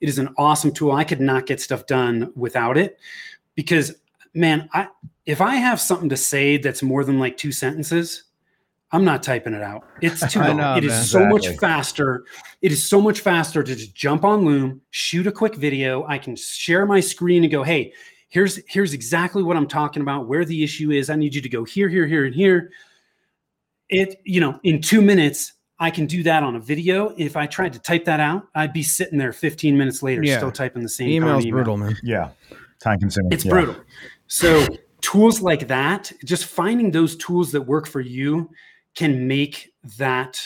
It 0.00 0.08
is 0.08 0.18
an 0.18 0.34
awesome 0.36 0.72
tool. 0.72 0.92
I 0.92 1.04
could 1.04 1.20
not 1.20 1.46
get 1.46 1.60
stuff 1.60 1.86
done 1.86 2.32
without 2.36 2.76
it 2.76 2.98
because 3.54 3.94
man 4.34 4.68
i 4.72 4.88
if 5.26 5.40
i 5.40 5.56
have 5.56 5.80
something 5.80 6.08
to 6.08 6.16
say 6.16 6.56
that's 6.56 6.82
more 6.82 7.04
than 7.04 7.18
like 7.18 7.36
two 7.36 7.52
sentences 7.52 8.24
i'm 8.92 9.04
not 9.04 9.22
typing 9.22 9.54
it 9.54 9.62
out 9.62 9.84
it's 10.00 10.26
too 10.32 10.40
long 10.40 10.56
know, 10.56 10.76
it 10.76 10.84
is 10.84 10.90
man. 10.92 11.04
so 11.04 11.26
much 11.26 11.48
faster 11.58 12.24
it 12.60 12.70
is 12.72 12.82
so 12.88 13.00
much 13.00 13.20
faster 13.20 13.62
to 13.62 13.74
just 13.74 13.94
jump 13.94 14.24
on 14.24 14.44
loom 14.44 14.80
shoot 14.90 15.26
a 15.26 15.32
quick 15.32 15.54
video 15.56 16.04
i 16.06 16.18
can 16.18 16.36
share 16.36 16.86
my 16.86 17.00
screen 17.00 17.42
and 17.42 17.50
go 17.52 17.62
hey 17.62 17.92
here's 18.28 18.60
here's 18.68 18.92
exactly 18.92 19.42
what 19.42 19.56
i'm 19.56 19.66
talking 19.66 20.02
about 20.02 20.28
where 20.28 20.44
the 20.44 20.62
issue 20.62 20.90
is 20.90 21.10
i 21.10 21.16
need 21.16 21.34
you 21.34 21.40
to 21.40 21.48
go 21.48 21.64
here 21.64 21.88
here 21.88 22.06
here 22.06 22.24
and 22.26 22.34
here 22.34 22.70
it 23.88 24.20
you 24.24 24.40
know 24.40 24.58
in 24.62 24.80
two 24.80 25.02
minutes 25.02 25.54
i 25.78 25.90
can 25.90 26.06
do 26.06 26.22
that 26.22 26.42
on 26.42 26.56
a 26.56 26.60
video 26.60 27.14
if 27.18 27.36
i 27.36 27.46
tried 27.46 27.72
to 27.72 27.78
type 27.78 28.04
that 28.04 28.20
out 28.20 28.46
i'd 28.54 28.72
be 28.72 28.82
sitting 28.82 29.18
there 29.18 29.32
15 29.32 29.76
minutes 29.76 30.02
later 30.02 30.22
Yeah. 30.22 30.38
still 30.38 30.52
typing 30.52 30.82
the 30.82 30.88
same 30.88 31.08
email's 31.10 31.44
email. 31.44 31.56
brutal 31.56 31.76
man 31.76 31.96
Yeah. 32.02 32.30
Time 32.80 32.98
consuming. 32.98 33.32
it's 33.32 33.44
yeah. 33.44 33.50
brutal 33.52 33.76
so 34.26 34.66
tools 35.02 35.40
like 35.42 35.68
that 35.68 36.10
just 36.24 36.46
finding 36.46 36.90
those 36.90 37.16
tools 37.16 37.52
that 37.52 37.60
work 37.62 37.86
for 37.86 38.00
you 38.00 38.48
can 38.94 39.26
make 39.26 39.72
that 39.98 40.40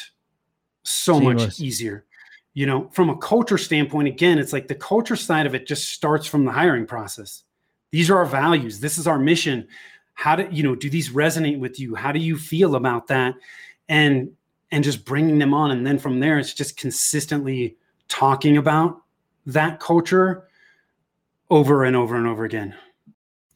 so 0.82 1.18
Seamless. 1.18 1.42
much 1.42 1.60
easier. 1.60 2.04
You 2.54 2.66
know 2.66 2.88
from 2.92 3.10
a 3.10 3.16
culture 3.18 3.58
standpoint 3.58 4.08
again 4.08 4.38
it's 4.38 4.52
like 4.52 4.66
the 4.66 4.74
culture 4.74 5.16
side 5.16 5.46
of 5.46 5.54
it 5.54 5.66
just 5.66 5.90
starts 5.90 6.26
from 6.26 6.44
the 6.44 6.52
hiring 6.52 6.86
process. 6.86 7.42
These 7.90 8.08
are 8.10 8.16
our 8.16 8.26
values. 8.26 8.80
This 8.80 8.98
is 8.98 9.06
our 9.06 9.18
mission. 9.18 9.68
How 10.14 10.36
do 10.36 10.48
you 10.50 10.62
know 10.62 10.74
do 10.74 10.88
these 10.88 11.10
resonate 11.10 11.58
with 11.58 11.78
you? 11.78 11.94
How 11.94 12.12
do 12.12 12.18
you 12.18 12.38
feel 12.38 12.76
about 12.76 13.08
that? 13.08 13.34
And 13.88 14.30
and 14.70 14.82
just 14.82 15.04
bringing 15.04 15.38
them 15.38 15.52
on. 15.52 15.70
And 15.70 15.86
then 15.86 15.98
from 15.98 16.18
there 16.18 16.38
it's 16.38 16.54
just 16.54 16.76
consistently 16.76 17.76
talking 18.08 18.56
about 18.56 19.02
that 19.44 19.78
culture 19.78 20.48
over 21.50 21.84
and 21.84 21.94
over 21.94 22.16
and 22.16 22.26
over 22.26 22.44
again 22.44 22.74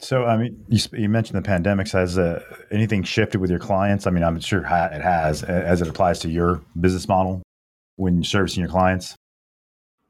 So, 0.02 0.24
I 0.24 0.38
mean, 0.38 0.64
you, 0.68 0.80
you 0.92 1.08
mentioned 1.10 1.44
the 1.44 1.48
pandemics. 1.48 1.92
Has 1.92 2.18
uh, 2.18 2.42
anything 2.70 3.02
shifted 3.02 3.38
with 3.40 3.50
your 3.50 3.58
clients? 3.58 4.06
I 4.06 4.10
mean, 4.10 4.24
I'm 4.24 4.40
sure 4.40 4.60
it 4.60 4.66
has 5.02 5.42
as 5.42 5.82
it 5.82 5.88
applies 5.88 6.18
to 6.20 6.30
your 6.30 6.62
business 6.80 7.06
model 7.06 7.42
when 7.96 8.24
servicing 8.24 8.62
your 8.62 8.70
clients. 8.70 9.14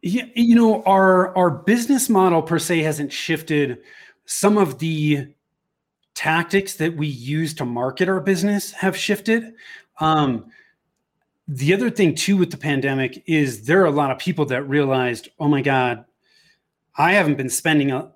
Yeah, 0.03 0.27
you 0.35 0.55
know, 0.55 0.83
our 0.85 1.37
our 1.37 1.51
business 1.51 2.09
model 2.09 2.41
per 2.41 2.59
se 2.59 2.79
hasn't 2.81 3.13
shifted. 3.13 3.79
Some 4.27 4.57
of 4.57 4.79
the 4.79 5.27
tactics 6.15 6.75
that 6.77 6.97
we 6.97 7.09
use 7.09 7.53
to 7.55 7.65
market 7.65 8.09
our 8.09 8.21
business 8.21 8.71
have 8.73 8.97
shifted. 8.97 9.55
Um, 9.99 10.47
the 11.49 11.75
other 11.75 11.91
thing 11.91 12.15
too 12.15 12.37
with 12.37 12.53
the 12.53 12.57
pandemic 12.57 13.25
is 13.27 13.67
there 13.67 13.83
are 13.83 13.87
a 13.87 13.91
lot 13.91 14.13
of 14.13 14.19
people 14.19 14.45
that 14.47 14.63
realized, 14.69 15.29
oh 15.41 15.49
my 15.49 15.63
God, 15.63 16.05
I 16.97 17.13
haven't 17.15 17.37
been 17.37 17.51
spending 17.51 17.91
a, 17.91 18.13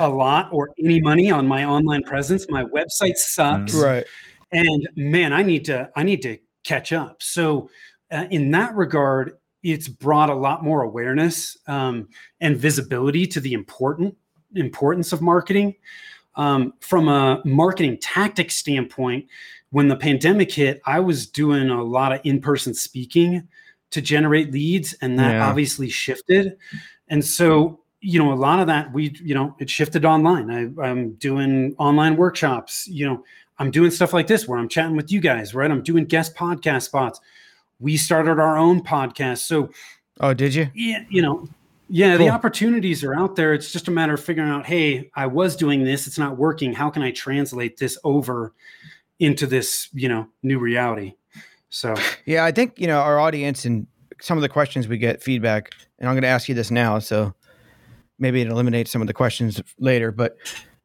a 0.00 0.08
lot 0.08 0.48
or 0.52 0.70
any 0.82 1.00
money 1.00 1.30
on 1.30 1.46
my 1.46 1.64
online 1.64 2.02
presence. 2.02 2.46
My 2.48 2.64
website 2.64 3.16
sucks. 3.16 3.74
Right. 3.74 4.04
And 4.52 4.88
man, 4.96 5.32
I 5.32 5.42
need 5.42 5.64
to 5.66 5.90
I 5.96 6.02
need 6.02 6.22
to 6.22 6.38
catch 6.64 6.92
up. 6.92 7.22
So 7.22 7.70
uh, 8.10 8.26
in 8.30 8.50
that 8.52 8.74
regard, 8.74 9.38
it's 9.62 9.88
brought 9.88 10.30
a 10.30 10.34
lot 10.34 10.64
more 10.64 10.82
awareness 10.82 11.56
um, 11.66 12.08
and 12.40 12.56
visibility 12.56 13.26
to 13.26 13.40
the 13.40 13.52
important 13.52 14.16
importance 14.54 15.12
of 15.12 15.20
marketing. 15.20 15.74
Um, 16.36 16.74
from 16.80 17.08
a 17.08 17.42
marketing 17.44 17.98
tactic 18.00 18.50
standpoint, 18.50 19.26
when 19.70 19.88
the 19.88 19.96
pandemic 19.96 20.52
hit, 20.52 20.80
I 20.86 21.00
was 21.00 21.26
doing 21.26 21.68
a 21.68 21.82
lot 21.82 22.12
of 22.12 22.20
in 22.24 22.40
person 22.40 22.72
speaking 22.74 23.48
to 23.90 24.00
generate 24.00 24.52
leads, 24.52 24.92
and 25.02 25.18
that 25.18 25.32
Yeah. 25.32 25.48
obviously 25.48 25.88
shifted. 25.88 26.56
And 27.08 27.24
so, 27.24 27.80
you 28.00 28.18
know, 28.18 28.32
a 28.32 28.34
lot 28.34 28.60
of 28.60 28.66
that 28.68 28.92
we, 28.92 29.14
you 29.22 29.34
know, 29.34 29.54
it 29.58 29.68
shifted 29.68 30.04
online. 30.04 30.50
I, 30.50 30.82
I'm 30.86 31.12
doing 31.14 31.74
online 31.78 32.16
workshops. 32.16 32.86
You 32.88 33.06
know, 33.06 33.24
I'm 33.58 33.70
doing 33.70 33.90
stuff 33.90 34.12
like 34.12 34.26
this 34.28 34.46
where 34.46 34.58
I'm 34.58 34.68
chatting 34.68 34.96
with 34.96 35.10
you 35.10 35.20
guys, 35.20 35.54
right? 35.54 35.70
I'm 35.70 35.82
doing 35.82 36.04
guest 36.04 36.34
podcast 36.36 36.82
spots. 36.82 37.20
We 37.80 37.96
started 37.96 38.38
our 38.40 38.56
own 38.56 38.82
podcast, 38.82 39.38
so 39.38 39.70
Oh, 40.20 40.34
did 40.34 40.54
you? 40.54 40.68
yeah, 40.74 41.04
you 41.08 41.22
know, 41.22 41.48
yeah, 41.88 42.16
Cool. 42.16 42.26
the 42.26 42.32
opportunities 42.32 43.02
are 43.04 43.14
out 43.14 43.36
there. 43.36 43.54
It's 43.54 43.72
just 43.72 43.88
a 43.88 43.90
matter 43.90 44.14
of 44.14 44.22
figuring 44.22 44.50
out, 44.50 44.66
hey, 44.66 45.10
I 45.14 45.26
was 45.26 45.54
doing 45.56 45.84
this, 45.84 46.06
it's 46.06 46.18
not 46.18 46.36
working. 46.36 46.72
How 46.72 46.90
can 46.90 47.02
I 47.02 47.12
translate 47.12 47.76
this 47.78 47.96
over 48.04 48.52
into 49.20 49.46
this, 49.46 49.88
you 49.92 50.08
know, 50.08 50.28
new 50.42 50.58
reality? 50.58 51.14
So 51.70 51.94
Yeah, 52.26 52.44
I 52.44 52.52
think 52.52 52.78
you 52.80 52.86
know 52.86 52.98
our 53.00 53.18
audience 53.20 53.64
and 53.64 53.86
some 54.20 54.36
of 54.38 54.42
the 54.42 54.48
questions 54.48 54.88
we 54.88 54.98
get 54.98 55.22
feedback, 55.22 55.70
and 55.98 56.08
I'm 56.08 56.14
going 56.14 56.22
to 56.22 56.28
ask 56.28 56.48
you 56.48 56.54
this 56.54 56.70
now, 56.70 56.98
so 56.98 57.32
maybe 58.18 58.40
it 58.40 58.48
eliminates 58.48 58.90
some 58.90 59.00
of 59.00 59.06
the 59.06 59.14
questions 59.14 59.60
later. 59.78 60.10
But 60.12 60.36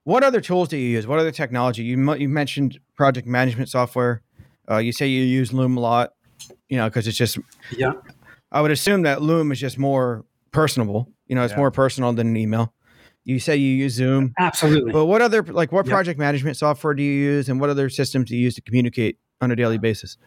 what 0.03 0.23
other 0.23 0.41
tools 0.41 0.69
do 0.69 0.77
you 0.77 0.87
use? 0.89 1.07
What 1.07 1.19
other 1.19 1.31
technology? 1.31 1.83
You 1.83 2.13
you 2.15 2.29
mentioned 2.29 2.79
project 2.95 3.27
management 3.27 3.69
software. 3.69 4.21
Uh, 4.69 4.77
you 4.77 4.91
say 4.91 5.07
you 5.07 5.23
use 5.23 5.51
Loom 5.53 5.77
a 5.77 5.79
lot, 5.79 6.13
you 6.69 6.77
know, 6.77 6.87
because 6.89 7.07
it's 7.07 7.17
just. 7.17 7.37
yeah. 7.77 7.91
I 8.51 8.61
would 8.61 8.71
assume 8.71 9.01
that 9.03 9.21
Loom 9.21 9.51
is 9.51 9.59
just 9.59 9.77
more 9.79 10.25
personable. 10.51 11.09
You 11.27 11.35
know, 11.35 11.43
it's 11.43 11.53
Yeah. 11.53 11.57
more 11.57 11.71
personal 11.71 12.13
than 12.13 12.27
an 12.27 12.37
email. 12.37 12.73
You 13.25 13.39
say 13.39 13.55
you 13.55 13.73
use 13.75 13.93
Zoom, 13.93 14.33
Absolutely. 14.37 14.91
but 14.91 15.05
what 15.05 15.21
other 15.21 15.41
like 15.43 15.71
what 15.71 15.85
Yep. 15.85 15.91
project 15.93 16.19
management 16.19 16.57
software 16.57 16.93
do 16.93 17.01
you 17.01 17.11
use, 17.13 17.47
and 17.49 17.59
what 17.59 17.69
other 17.69 17.89
systems 17.89 18.29
do 18.29 18.35
you 18.35 18.43
use 18.43 18.55
to 18.55 18.61
communicate 18.61 19.17
on 19.41 19.49
a 19.49 19.55
daily 19.55 19.77
basis? 19.77 20.17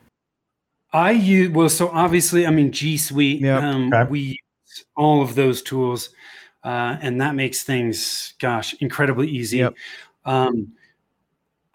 I 0.93 1.11
use 1.11 1.51
well, 1.51 1.69
so 1.69 1.89
obviously, 1.91 2.47
I 2.47 2.51
mean, 2.51 2.73
G 2.73 2.97
Suite. 2.97 3.41
Yep. 3.43 3.63
Um, 3.63 3.93
Okay. 3.93 4.11
We 4.11 4.21
use 4.21 4.85
all 4.97 5.23
of 5.23 5.35
those 5.35 5.61
tools, 5.63 6.09
uh, 6.65 6.97
and 7.01 7.21
that 7.21 7.35
makes 7.35 7.63
things, 7.63 8.35
gosh, 8.41 8.75
incredibly 8.81 9.29
easy. 9.29 9.59
Yep. 9.59 9.75
Um, 10.25 10.73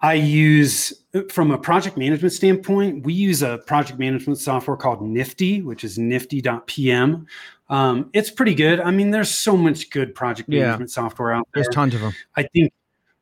I 0.04 0.14
use, 0.16 1.04
from 1.30 1.52
a 1.52 1.58
project 1.58 1.96
management 1.96 2.34
standpoint, 2.34 3.06
we 3.06 3.14
use 3.14 3.44
a 3.44 3.60
project 3.68 4.00
management 4.00 4.40
software 4.40 4.76
called 4.76 5.02
Nifty, 5.04 5.62
which 5.62 5.84
is 5.84 6.00
nifty.pm. 6.00 7.28
Um, 7.70 8.10
it's 8.14 8.32
pretty 8.32 8.56
good. 8.56 8.80
I 8.80 8.92
mean, 8.92 9.12
there's 9.12 9.30
so 9.30 9.56
much 9.56 9.92
good 9.92 10.16
project 10.16 10.50
Yeah. 10.50 10.66
management 10.66 10.92
software 10.92 11.32
out 11.32 11.48
there. 11.54 11.64
There's 11.64 11.74
tons 11.74 11.94
of 11.94 12.02
them. 12.02 12.14
I 12.36 12.44
think, 12.44 12.74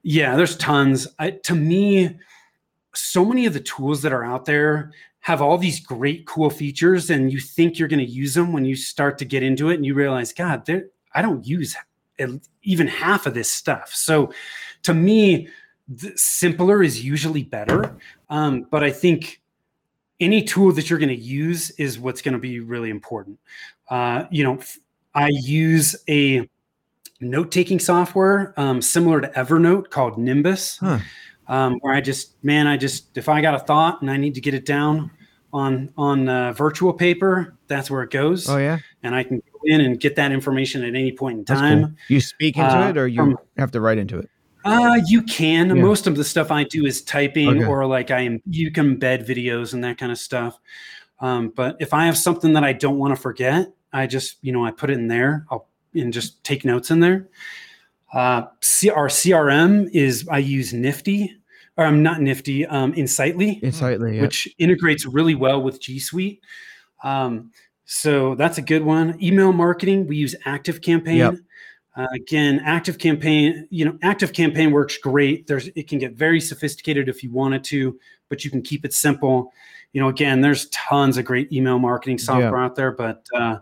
yeah, 0.03 0.35
there's 0.37 0.55
tons. 0.55 1.07
I, 1.19 1.31
to 1.31 1.53
me, 1.53 2.17
so 2.95 3.25
many 3.25 3.45
of 3.45 3.53
the 3.53 3.59
tools 3.59 4.01
that 4.01 4.13
are 4.13 4.23
out 4.25 4.45
there 4.45 4.91
have 5.19 5.41
all 5.41 5.57
these 5.57 5.81
great, 5.81 6.25
cool 6.25 6.49
features, 6.49 7.09
and 7.09 7.31
you 7.31 7.41
think 7.41 7.77
you're 7.77 7.89
going 7.89 8.03
to 8.03 8.09
use 8.09 8.33
them 8.33 8.53
when 8.53 8.63
you 8.63 8.75
start 8.77 9.17
to 9.17 9.25
get 9.25 9.43
into 9.43 9.69
it, 9.69 9.75
and 9.75 9.85
you 9.85 9.93
realize, 9.93 10.31
God, 10.31 10.65
there, 10.65 10.85
I 11.13 11.21
don't 11.21 11.45
use 11.45 11.75
even 12.63 12.87
half 12.87 13.25
of 13.25 13.33
this 13.33 13.49
stuff. 13.49 13.93
So, 13.95 14.33
to 14.83 14.93
me, 14.93 15.47
the 15.87 16.11
simpler 16.15 16.83
is 16.83 17.03
usually 17.03 17.43
better. 17.43 17.95
Um, 18.29 18.67
but 18.69 18.83
I 18.83 18.91
think 18.91 19.41
any 20.19 20.43
tool 20.43 20.71
that 20.73 20.89
you're 20.89 20.99
going 20.99 21.09
to 21.09 21.15
use 21.15 21.71
is 21.71 21.97
what's 21.97 22.21
going 22.21 22.33
to 22.33 22.39
be 22.39 22.59
really 22.59 22.89
important. 22.89 23.39
Uh, 23.89 24.25
you 24.29 24.43
know, 24.43 24.59
I 25.15 25.29
use 25.31 25.95
a 26.09 26.47
note 27.21 27.51
taking 27.51 27.79
software 27.79 28.53
um, 28.57 28.81
similar 28.81 29.21
to 29.21 29.27
Evernote 29.29 29.89
called 29.89 30.17
Nimbus, 30.17 30.77
Huh. 30.77 30.99
um, 31.47 31.79
where 31.81 31.93
I 31.93 32.01
just, 32.01 32.41
man, 32.43 32.67
I 32.67 32.77
just, 32.77 33.17
if 33.17 33.27
I 33.29 33.41
got 33.41 33.55
a 33.55 33.59
thought 33.59 34.01
and 34.01 34.11
I 34.11 34.17
need 34.17 34.35
to 34.35 34.41
get 34.41 34.53
it 34.53 34.65
down 34.65 35.11
on 35.51 35.91
on 35.97 36.29
uh, 36.29 36.53
virtual 36.53 36.93
paper, 36.93 37.57
that's 37.67 37.89
where 37.89 38.03
it 38.03 38.11
goes, 38.11 38.47
Oh 38.47 38.57
yeah, 38.57 38.77
and 39.01 39.15
I 39.15 39.23
can 39.23 39.41
in 39.65 39.81
and 39.81 39.99
get 39.99 40.15
that 40.15 40.31
information 40.31 40.83
at 40.83 40.89
any 40.95 41.11
point 41.11 41.39
in 41.39 41.45
time. 41.45 41.79
cool. 41.83 41.91
You 42.07 42.21
speak 42.21 42.57
into 42.57 42.69
Uh, 42.77 42.89
it, 42.89 42.97
or 42.97 43.07
you 43.07 43.17
from- 43.17 43.37
have 43.57 43.71
to 43.71 43.81
write 43.81 43.97
into 43.97 44.17
it. 44.19 44.29
Uh, 44.65 44.99
you 45.07 45.21
can. 45.23 45.67
Yeah. 45.69 45.81
Most 45.81 46.05
of 46.05 46.15
the 46.17 46.23
stuff 46.23 46.51
I 46.51 46.63
do 46.65 46.85
is 46.85 47.01
typing 47.01 47.47
Okay. 47.49 47.65
or 47.65 47.85
like 47.85 48.11
I 48.11 48.21
am. 48.21 48.41
You 48.49 48.71
can 48.71 48.97
embed 48.97 49.25
videos 49.27 49.73
and 49.73 49.83
that 49.85 49.97
kind 49.97 50.11
of 50.11 50.17
stuff. 50.17 50.59
Um, 51.21 51.51
but 51.55 51.77
if 51.79 51.93
I 51.93 52.05
have 52.05 52.17
something 52.17 52.53
that 52.53 52.63
I 52.63 52.73
don't 52.73 52.97
want 52.97 53.15
to 53.15 53.21
forget, 53.21 53.71
I 53.93 54.05
just 54.07 54.37
you 54.41 54.51
know 54.51 54.65
I 54.65 54.71
put 54.71 54.89
it 54.89 54.93
in 54.93 55.07
there. 55.07 55.45
I'll 55.49 55.67
and 55.95 56.11
just 56.13 56.43
take 56.43 56.63
notes 56.65 56.91
in 56.91 56.99
there. 56.99 57.27
Uh, 58.13 58.43
C- 58.61 58.89
our 58.89 59.07
CRM 59.07 59.89
is 59.93 60.27
I 60.29 60.39
use 60.39 60.73
Nifty, 60.73 61.35
or 61.77 61.85
I'm 61.85 62.03
not 62.03 62.21
Nifty. 62.21 62.65
Um, 62.65 62.93
Insightly, 62.93 63.59
Insightly, 63.63 64.17
yeah. 64.17 64.21
which 64.23 64.47
integrates 64.57 65.05
really 65.05 65.35
well 65.35 65.61
with 65.61 65.79
G 65.81 65.99
Suite. 65.99 66.41
Um, 67.03 67.51
so 67.91 68.35
that's 68.35 68.59
a 68.59 68.61
good 68.61 68.83
one. 68.83 69.17
Email 69.19 69.51
marketing, 69.51 70.05
we 70.05 70.15
use 70.15 70.35
Active 70.45 70.79
Campaign. 70.79 71.17
Yep. 71.17 71.35
Uh, 71.97 72.05
again, 72.13 72.61
Active 72.63 72.99
Campaign, 72.99 73.67
you 73.71 73.83
know, 73.83 73.97
Active 74.03 74.31
Campaign 74.31 74.69
works 74.69 74.99
great. 74.99 75.47
There's 75.47 75.69
it 75.69 75.87
can 75.87 75.97
get 75.97 76.13
very 76.13 76.39
sophisticated 76.39 77.09
if 77.09 77.23
you 77.23 77.31
wanted 77.31 77.63
to, 77.63 77.99
but 78.29 78.45
you 78.45 78.51
can 78.51 78.61
keep 78.61 78.85
it 78.85 78.93
simple. 78.93 79.51
You 79.91 80.01
know, 80.01 80.07
again, 80.07 80.39
there's 80.39 80.69
tons 80.69 81.17
of 81.17 81.25
great 81.25 81.51
email 81.51 81.79
marketing 81.79 82.19
software 82.19 82.59
out 82.59 82.75
there, 82.75 82.91
but 82.91 83.25
uh, 83.33 83.57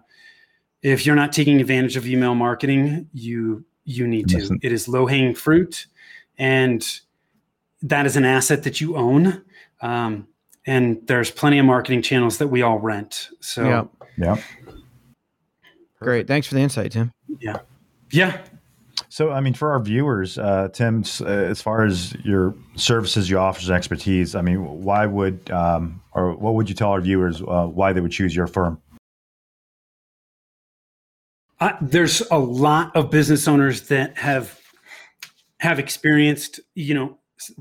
if 0.81 1.05
you're 1.05 1.15
not 1.15 1.31
taking 1.31 1.61
advantage 1.61 1.95
of 1.95 2.05
email 2.05 2.35
marketing, 2.35 3.07
you 3.13 3.63
you 3.85 4.05
need 4.07 4.27
to. 4.27 4.39
Listen. 4.39 4.59
It 4.61 4.73
is 4.73 4.89
low 4.89 5.05
hanging 5.05 5.35
fruit, 5.35 5.87
and 6.37 6.85
that 7.81 8.05
is 8.05 8.17
an 8.17 8.25
asset 8.25 8.63
that 8.63 8.81
you 8.81 8.97
own. 8.97 9.41
Um, 9.79 10.27
and 10.67 10.99
there's 11.08 11.32
plenty 11.32 11.58
of 11.58 11.65
marketing 11.65 12.03
channels 12.03 12.38
that 12.38 12.49
we 12.49 12.62
all 12.62 12.77
rent. 12.77 13.30
So 13.39 13.63
Yeah. 13.63 13.84
Yeah. 14.17 14.38
Great. 15.99 16.27
Thanks 16.27 16.45
for 16.47 16.53
the 16.53 16.62
insight, 16.62 16.91
Tim. 16.91 17.12
yeah, 17.39 17.58
yeah. 18.12 18.41
So, 19.10 19.32
I 19.32 19.39
mean, 19.41 19.53
for 19.56 19.71
our 19.71 19.80
viewers, 19.80 20.38
uh, 20.38 20.67
Tim, 20.73 21.03
uh, 21.21 21.25
as 21.25 21.62
far 21.62 21.84
as 21.86 22.13
your 22.23 22.53
services 22.75 23.30
you 23.30 23.39
offer 23.39 23.62
and 23.62 23.71
expertise, 23.71 24.36
I 24.36 24.41
mean, 24.41 24.63
why 24.84 25.06
would 25.08 25.49
um, 25.49 26.01
or 26.13 26.36
what 26.36 26.53
would 26.56 26.69
you 26.69 26.75
tell 26.75 26.89
our 26.91 27.01
viewers 27.01 27.41
uh, 27.41 27.65
why 27.65 27.93
they 27.93 28.01
would 28.01 28.12
choose 28.12 28.36
your 28.36 28.45
firm? 28.47 28.80
I, 31.60 31.75
there's 31.82 32.21
a 32.30 32.38
lot 32.38 32.95
of 32.95 33.10
business 33.10 33.47
owners 33.47 33.88
that 33.88 34.17
have 34.17 34.60
have 35.60 35.80
experienced, 35.80 36.60
you 36.75 36.93
know, 36.93 37.08
s- 37.08 37.16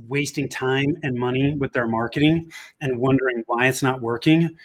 wasting 0.09 0.49
time 0.49 0.97
and 1.03 1.17
money 1.17 1.55
with 1.55 1.73
their 1.73 1.87
marketing 1.87 2.51
and 2.81 2.99
wondering 2.99 3.43
why 3.47 3.67
it's 3.67 3.83
not 3.83 4.01
working. 4.01 4.57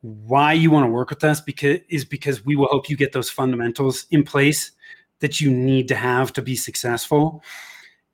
Why 0.00 0.52
you 0.52 0.70
want 0.70 0.84
to 0.84 0.90
work 0.90 1.10
with 1.10 1.24
us 1.24 1.40
because 1.40 1.80
is 1.88 2.04
because 2.04 2.44
we 2.44 2.56
will 2.56 2.68
help 2.68 2.90
you 2.90 2.96
get 2.96 3.12
those 3.12 3.30
fundamentals 3.30 4.06
in 4.10 4.24
place 4.24 4.72
that 5.20 5.40
you 5.40 5.50
need 5.50 5.88
to 5.88 5.94
have 5.94 6.32
to 6.34 6.42
be 6.42 6.56
successful. 6.56 7.42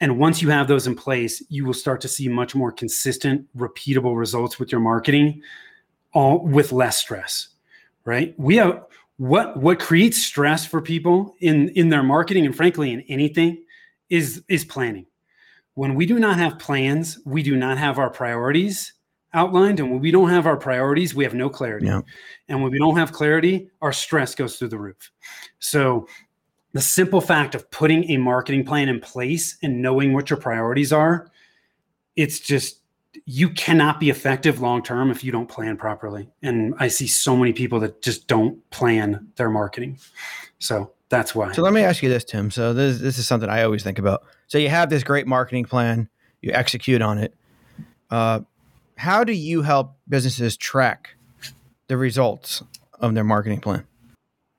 And 0.01 0.19
once 0.19 0.41
you 0.41 0.51
have 0.51 0.69
those 0.69 0.87
in 0.87 0.95
place, 0.95 1.43
you 1.49 1.65
will 1.65 1.75
start 1.75 2.01
to 2.03 2.09
see 2.09 2.29
much 2.29 2.55
more 2.55 2.71
consistent, 2.71 3.49
repeatable 3.57 4.17
results 4.17 4.59
with 4.59 4.71
your 4.71 4.81
marketing, 4.81 5.43
all 6.13 6.45
with 6.45 6.71
less 6.71 6.99
stress. 6.99 7.49
Right? 8.05 8.35
We 8.39 8.57
have 8.57 8.85
what 9.17 9.57
what 9.57 9.81
creates 9.81 10.25
stress 10.25 10.65
for 10.65 10.81
people 10.81 11.35
in 11.41 11.71
in 11.71 11.89
their 11.89 12.05
marketing 12.05 12.47
and 12.47 12.55
frankly 12.55 12.93
in 12.93 13.01
anything 13.09 13.65
is 14.09 14.43
is 14.49 14.65
planning. 14.65 15.07
When 15.79 15.95
we 15.95 16.07
do 16.07 16.19
not 16.19 16.41
have 16.41 16.59
plans, 16.59 17.21
we 17.25 17.41
do 17.41 17.55
not 17.55 17.79
have 17.79 18.01
our 18.01 18.11
priorities 18.11 18.95
outlined, 19.33 19.79
and 19.79 19.93
when 19.93 20.01
we 20.01 20.11
don't 20.11 20.29
have 20.29 20.45
our 20.45 20.57
priorities, 20.57 21.15
we 21.15 21.23
have 21.23 21.35
no 21.35 21.49
clarity. 21.49 21.87
Yeah. 21.87 22.01
And 22.49 22.61
when 22.61 22.73
we 22.73 22.81
don't 22.81 22.97
have 22.97 23.13
clarity, 23.13 23.71
our 23.81 23.93
stress 23.93 24.35
goes 24.35 24.59
through 24.59 24.71
the 24.71 24.79
roof. 24.79 25.13
So 25.61 26.09
the 26.73 26.81
simple 26.81 27.21
fact 27.21 27.55
of 27.55 27.71
putting 27.71 28.11
a 28.11 28.17
marketing 28.17 28.65
plan 28.65 28.89
in 28.89 28.99
place 28.99 29.57
and 29.63 29.81
knowing 29.81 30.15
what 30.15 30.31
your 30.31 30.41
priorities 30.41 30.93
are, 30.93 31.31
it's 32.17 32.41
just 32.41 32.81
you 33.27 33.49
cannot 33.51 34.01
be 34.01 34.11
effective 34.11 34.61
long 34.61 34.83
term 34.83 35.13
if 35.13 35.23
you 35.23 35.31
don't 35.31 35.49
plan 35.49 35.77
properly. 35.77 36.29
And 36.43 36.75
I 36.81 36.89
see 36.89 37.07
so 37.07 37.37
many 37.37 37.53
people 37.53 37.79
that 37.79 38.03
just 38.03 38.27
don't 38.27 38.69
plan 38.71 39.29
their 39.37 39.49
marketing. 39.49 40.01
So 40.59 40.91
that's 41.09 41.35
why. 41.35 41.53
So 41.53 41.63
let 41.63 41.73
me 41.73 41.83
ask 41.83 42.03
you 42.03 42.09
this, 42.09 42.25
Tim. 42.25 42.51
So 42.51 42.73
this 42.73 42.99
this 42.99 43.19
is 43.19 43.27
something 43.27 43.49
I 43.49 43.63
always 43.63 43.83
think 43.83 43.99
about. 43.99 44.25
So 44.47 44.59
you 44.59 44.69
have 44.69 44.91
this 44.91 45.03
great 45.03 45.27
marketing 45.27 45.65
plan, 45.65 46.09
you 46.43 46.53
execute 46.53 47.03
on 47.03 47.19
it. 47.19 47.35
Uh, 48.11 48.41
how 48.97 49.25
do 49.25 49.33
you 49.33 49.63
help 49.63 49.97
businesses 50.09 50.57
track 50.57 51.15
the 51.87 51.97
results 51.97 52.63
of 53.01 53.15
their 53.15 53.25
marketing 53.25 53.61
plan? 53.61 53.87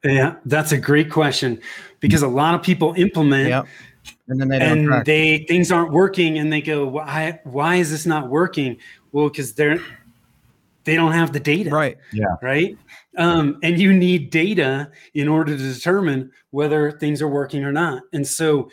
Yeah, 0.03 0.35
that's 0.45 0.71
a 0.71 0.77
great 0.77 1.12
question 1.12 1.59
because 1.99 2.21
a 2.21 2.27
lot 2.27 2.55
of 2.55 2.63
people 2.63 2.93
implement 2.95 3.49
Yep. 3.49 3.67
And 4.27 4.39
then 4.39 4.47
they 4.47 4.59
and 4.59 5.05
they 5.05 5.45
things 5.47 5.71
aren't 5.71 5.91
working 5.91 6.38
and 6.38 6.51
they 6.53 6.62
go 6.62 6.88
why 6.88 7.39
why 7.43 7.75
is 7.75 7.91
this 7.91 8.05
not 8.05 8.29
working 8.29 8.77
well 9.12 9.29
because 9.29 9.53
they're 9.53 9.79
they 10.89 10.95
don't 10.95 11.12
have 11.12 11.32
the 11.34 11.39
data 11.39 11.69
right. 11.69 11.97
Yeah. 12.12 12.36
Right 12.41 12.78
um, 13.17 13.60
and 13.63 13.80
you 13.80 13.93
need 13.93 14.30
data 14.30 14.91
in 15.13 15.28
order 15.28 15.56
to 15.56 15.73
determine 15.73 16.32
whether 16.52 16.91
things 16.91 17.21
are 17.21 17.28
working 17.28 17.63
or 17.63 17.71
not 17.71 18.04
and 18.13 18.28
so 18.28 18.69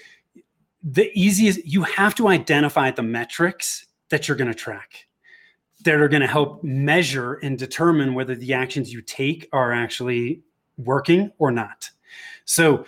the 0.82 1.10
easiest 1.18 1.64
you 1.64 1.82
have 1.82 2.14
to 2.16 2.28
identify 2.28 2.90
the 2.90 3.02
metrics 3.02 3.86
that 4.08 4.28
you're 4.28 4.36
going 4.36 4.50
to 4.50 4.54
track 4.54 5.06
that 5.84 5.94
are 5.94 6.08
going 6.08 6.22
to 6.22 6.26
help 6.26 6.64
measure 6.64 7.34
and 7.34 7.58
determine 7.58 8.14
whether 8.14 8.34
the 8.34 8.52
actions 8.52 8.92
you 8.92 9.02
take 9.02 9.48
are 9.52 9.72
actually 9.72 10.42
working 10.78 11.30
or 11.38 11.50
not 11.50 11.90
so 12.44 12.84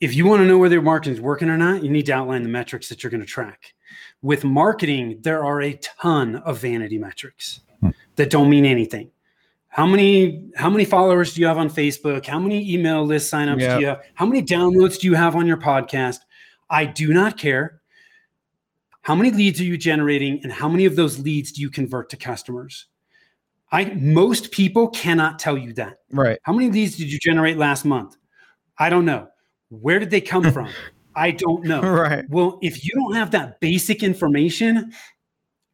if 0.00 0.14
you 0.14 0.26
want 0.26 0.40
to 0.40 0.46
know 0.46 0.58
whether 0.58 0.74
your 0.74 0.82
marketing 0.82 1.14
is 1.14 1.20
working 1.20 1.48
or 1.48 1.56
not, 1.56 1.82
you 1.82 1.90
need 1.90 2.06
to 2.06 2.12
outline 2.12 2.42
the 2.42 2.48
metrics 2.48 2.88
that 2.88 3.02
you're 3.02 3.10
going 3.10 3.22
to 3.22 3.26
track. 3.26 3.74
With 4.20 4.44
marketing, 4.44 5.20
there 5.22 5.44
are 5.44 5.62
a 5.62 5.74
ton 5.74 6.36
of 6.36 6.58
vanity 6.58 6.98
metrics. 6.98 7.60
That 8.16 8.30
don't 8.30 8.50
mean 8.50 8.64
anything. 8.64 9.10
How 9.68 9.86
many 9.86 10.48
how 10.56 10.70
many 10.70 10.84
followers 10.84 11.34
do 11.34 11.40
you 11.42 11.46
have 11.46 11.58
on 11.58 11.68
Facebook? 11.68 12.24
How 12.26 12.38
many 12.38 12.72
email 12.72 13.04
list 13.04 13.32
signups 13.32 13.60
Yeah. 13.60 13.74
do 13.74 13.80
you 13.80 13.86
have? 13.88 14.02
How 14.14 14.26
many 14.26 14.42
downloads 14.42 14.98
do 14.98 15.06
you 15.06 15.14
have 15.14 15.36
on 15.36 15.46
your 15.46 15.58
podcast? 15.58 16.18
I 16.70 16.84
do 16.86 17.12
not 17.12 17.36
care. 17.36 17.80
How 19.02 19.14
many 19.14 19.30
leads 19.30 19.60
are 19.60 19.64
you 19.64 19.76
generating 19.76 20.40
and 20.42 20.50
how 20.52 20.68
many 20.68 20.84
of 20.84 20.96
those 20.96 21.18
leads 21.18 21.52
do 21.52 21.60
you 21.60 21.70
convert 21.70 22.10
to 22.10 22.16
customers? 22.16 22.86
I 23.70 23.84
most 23.94 24.50
people 24.50 24.88
cannot 24.88 25.38
tell 25.38 25.58
you 25.58 25.72
that. 25.74 25.98
Right. 26.10 26.38
How 26.42 26.52
many 26.52 26.70
leads 26.70 26.96
did 26.96 27.12
you 27.12 27.18
generate 27.18 27.56
last 27.58 27.84
month? 27.84 28.16
I 28.78 28.88
don't 28.90 29.04
know. 29.04 29.28
Where 29.68 29.98
did 29.98 30.10
they 30.10 30.20
come 30.20 30.50
from? 30.52 30.70
I 31.14 31.30
don't 31.32 31.64
know. 31.64 31.80
Right. 31.82 32.24
Well, 32.28 32.58
if 32.62 32.84
you 32.84 32.90
don't 32.94 33.14
have 33.14 33.30
that 33.32 33.60
basic 33.60 34.02
information, 34.02 34.92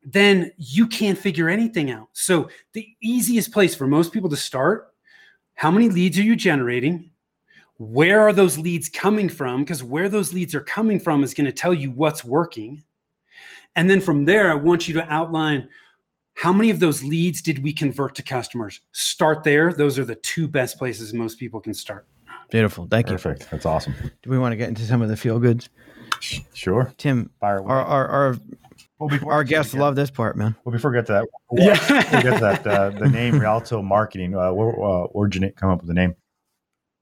then 0.05 0.51
you 0.57 0.87
can't 0.87 1.19
figure 1.19 1.49
anything 1.49 1.91
out. 1.91 2.09
So, 2.13 2.49
the 2.73 2.89
easiest 3.01 3.53
place 3.53 3.75
for 3.75 3.87
most 3.87 4.13
people 4.13 4.31
to 4.31 4.37
start 4.37 4.93
how 5.55 5.71
many 5.71 5.89
leads 5.89 6.19
are 6.19 6.23
you 6.23 6.37
generating? 6.37 7.11
Where 7.79 8.21
are 8.21 8.33
those 8.33 8.59
leads 8.59 8.89
coming 8.89 9.29
from? 9.29 9.63
Because 9.63 9.83
where 9.83 10.09
those 10.09 10.33
leads 10.33 10.55
are 10.55 10.61
coming 10.61 10.99
from 10.99 11.23
is 11.23 11.35
going 11.35 11.47
to 11.47 11.53
tell 11.53 11.75
you 11.75 11.91
what's 11.91 12.25
working. 12.25 12.83
And 13.77 13.89
then 13.89 14.01
from 14.01 14.25
there, 14.25 14.51
I 14.51 14.55
want 14.55 14.89
you 14.89 14.95
to 14.95 15.13
outline 15.13 15.69
how 16.35 16.53
many 16.53 16.71
of 16.71 16.81
those 16.81 17.03
leads 17.05 17.43
did 17.43 17.63
we 17.63 17.73
convert 17.73 18.15
to 18.17 18.23
customers? 18.23 18.81
Start 18.93 19.45
there. 19.45 19.73
Those 19.73 19.99
are 19.99 20.05
the 20.05 20.15
two 20.17 20.49
best 20.49 20.79
places 20.79 21.13
most 21.13 21.39
people 21.39 21.61
can 21.61 21.75
start. 21.75 22.07
Beautiful. 22.51 22.87
Thank 22.91 23.09
you. 23.09 23.15
Perfect. 23.15 23.51
That's 23.51 23.67
awesome. 23.67 23.95
Do 24.23 24.31
we 24.31 24.39
want 24.39 24.53
to 24.53 24.57
get 24.57 24.69
into 24.69 24.83
some 24.83 25.01
of 25.01 25.09
the 25.09 25.17
feel 25.17 25.39
goods? 25.39 25.69
Sure. 26.55 26.93
Tim, 26.99 27.31
Fire 27.41 27.59
away. 27.59 27.71
our 27.71 27.85
our 27.85 28.09
our, 28.09 28.37
well, 29.03 29.09
before, 29.19 29.33
our 29.33 29.45
guests 29.45 29.75
love 29.75 29.97
this 29.97 30.11
part, 30.11 30.37
man. 30.37 30.55
Well, 30.65 30.73
before 30.73 30.91
we 30.91 30.99
get 30.99 31.07
to 31.07 31.13
that, 31.13 31.27
Yeah. 31.53 31.73
before 31.73 32.19
we 32.19 32.23
get 32.23 32.35
to 32.35 32.41
that, 32.41 32.67
uh, 32.67 32.91
the 32.91 33.09
name 33.09 33.39
Rialto 33.39 33.83
Marketing. 33.83 34.37
Uh, 34.37 34.53
where 34.53 34.69
uh, 34.83 35.07
originate 35.17 35.57
come 35.57 35.71
up 35.71 35.79
with 35.81 35.89
the 35.89 35.95
name? 35.95 36.15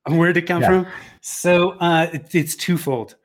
Where 0.08 0.32
did 0.32 0.44
it 0.44 0.46
come 0.46 0.62
Yeah. 0.62 0.68
from? 0.84 0.86
So 1.20 1.72
uh, 1.72 2.08
it, 2.12 2.34
it's 2.34 2.56
twofold. 2.56 3.16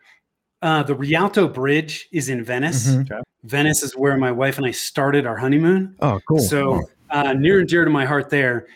Uh, 0.61 0.83
the 0.83 0.95
Rialto 0.95 1.47
Bridge 1.47 2.07
is 2.11 2.27
in 2.29 2.43
Venice. 2.43 2.87
Mhm. 2.89 3.09
Okay. 3.11 3.21
Venice 3.43 3.83
is 3.83 3.95
where 3.95 4.17
my 4.17 4.31
wife 4.31 4.57
and 4.57 4.65
I 4.65 4.71
started 4.71 5.25
our 5.25 5.37
honeymoon. 5.37 5.95
Oh, 6.01 6.19
cool. 6.27 6.39
So 6.39 6.83
uh, 7.11 7.33
near 7.33 7.59
and 7.59 7.69
dear 7.69 7.85
to 7.85 7.91
my 7.91 8.05
heart 8.05 8.29
there. 8.29 8.67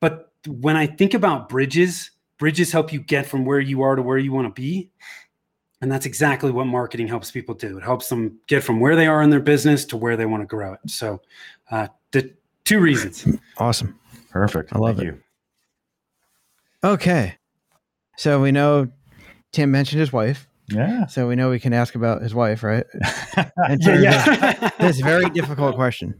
But 0.00 0.32
when 0.48 0.76
I 0.76 0.86
think 0.86 1.14
about 1.14 1.48
bridges, 1.48 2.10
bridges 2.38 2.72
help 2.72 2.92
you 2.92 3.00
get 3.00 3.26
from 3.26 3.44
where 3.44 3.60
you 3.60 3.82
are 3.82 3.94
to 3.94 4.02
where 4.02 4.18
you 4.18 4.32
want 4.32 4.54
to 4.54 4.60
be. 4.60 4.90
And 5.84 5.92
that's 5.92 6.06
exactly 6.06 6.50
what 6.50 6.64
marketing 6.64 7.08
helps 7.08 7.30
people 7.30 7.54
do. 7.54 7.76
It 7.76 7.82
helps 7.84 8.08
them 8.08 8.38
get 8.46 8.64
from 8.64 8.80
where 8.80 8.96
they 8.96 9.06
are 9.06 9.20
in 9.20 9.28
their 9.28 9.38
business 9.38 9.84
to 9.84 9.98
where 9.98 10.16
they 10.16 10.24
want 10.24 10.42
to 10.42 10.46
grow 10.46 10.72
it. 10.72 10.80
So 10.86 11.20
uh, 11.70 11.88
the 12.10 12.32
two 12.64 12.80
reasons. 12.80 13.26
awesome. 13.58 14.00
Perfect. 14.30 14.74
I 14.74 14.78
love 14.78 14.96
Thank 14.96 15.10
it. 15.10 15.12
you. 16.82 16.88
Okay. 16.88 17.36
So 18.16 18.40
we 18.40 18.50
know 18.50 18.88
Tim 19.52 19.70
mentioned 19.70 20.00
his 20.00 20.10
wife. 20.10 20.48
Yeah. 20.68 21.04
So 21.04 21.28
we 21.28 21.36
know 21.36 21.50
we 21.50 21.60
can 21.60 21.74
ask 21.74 21.94
about 21.94 22.22
his 22.22 22.34
wife, 22.34 22.62
right? 22.62 22.86
Yeah, 23.36 24.00
yeah. 24.00 24.70
this 24.80 25.00
very 25.00 25.28
difficult 25.28 25.74
question. 25.74 26.14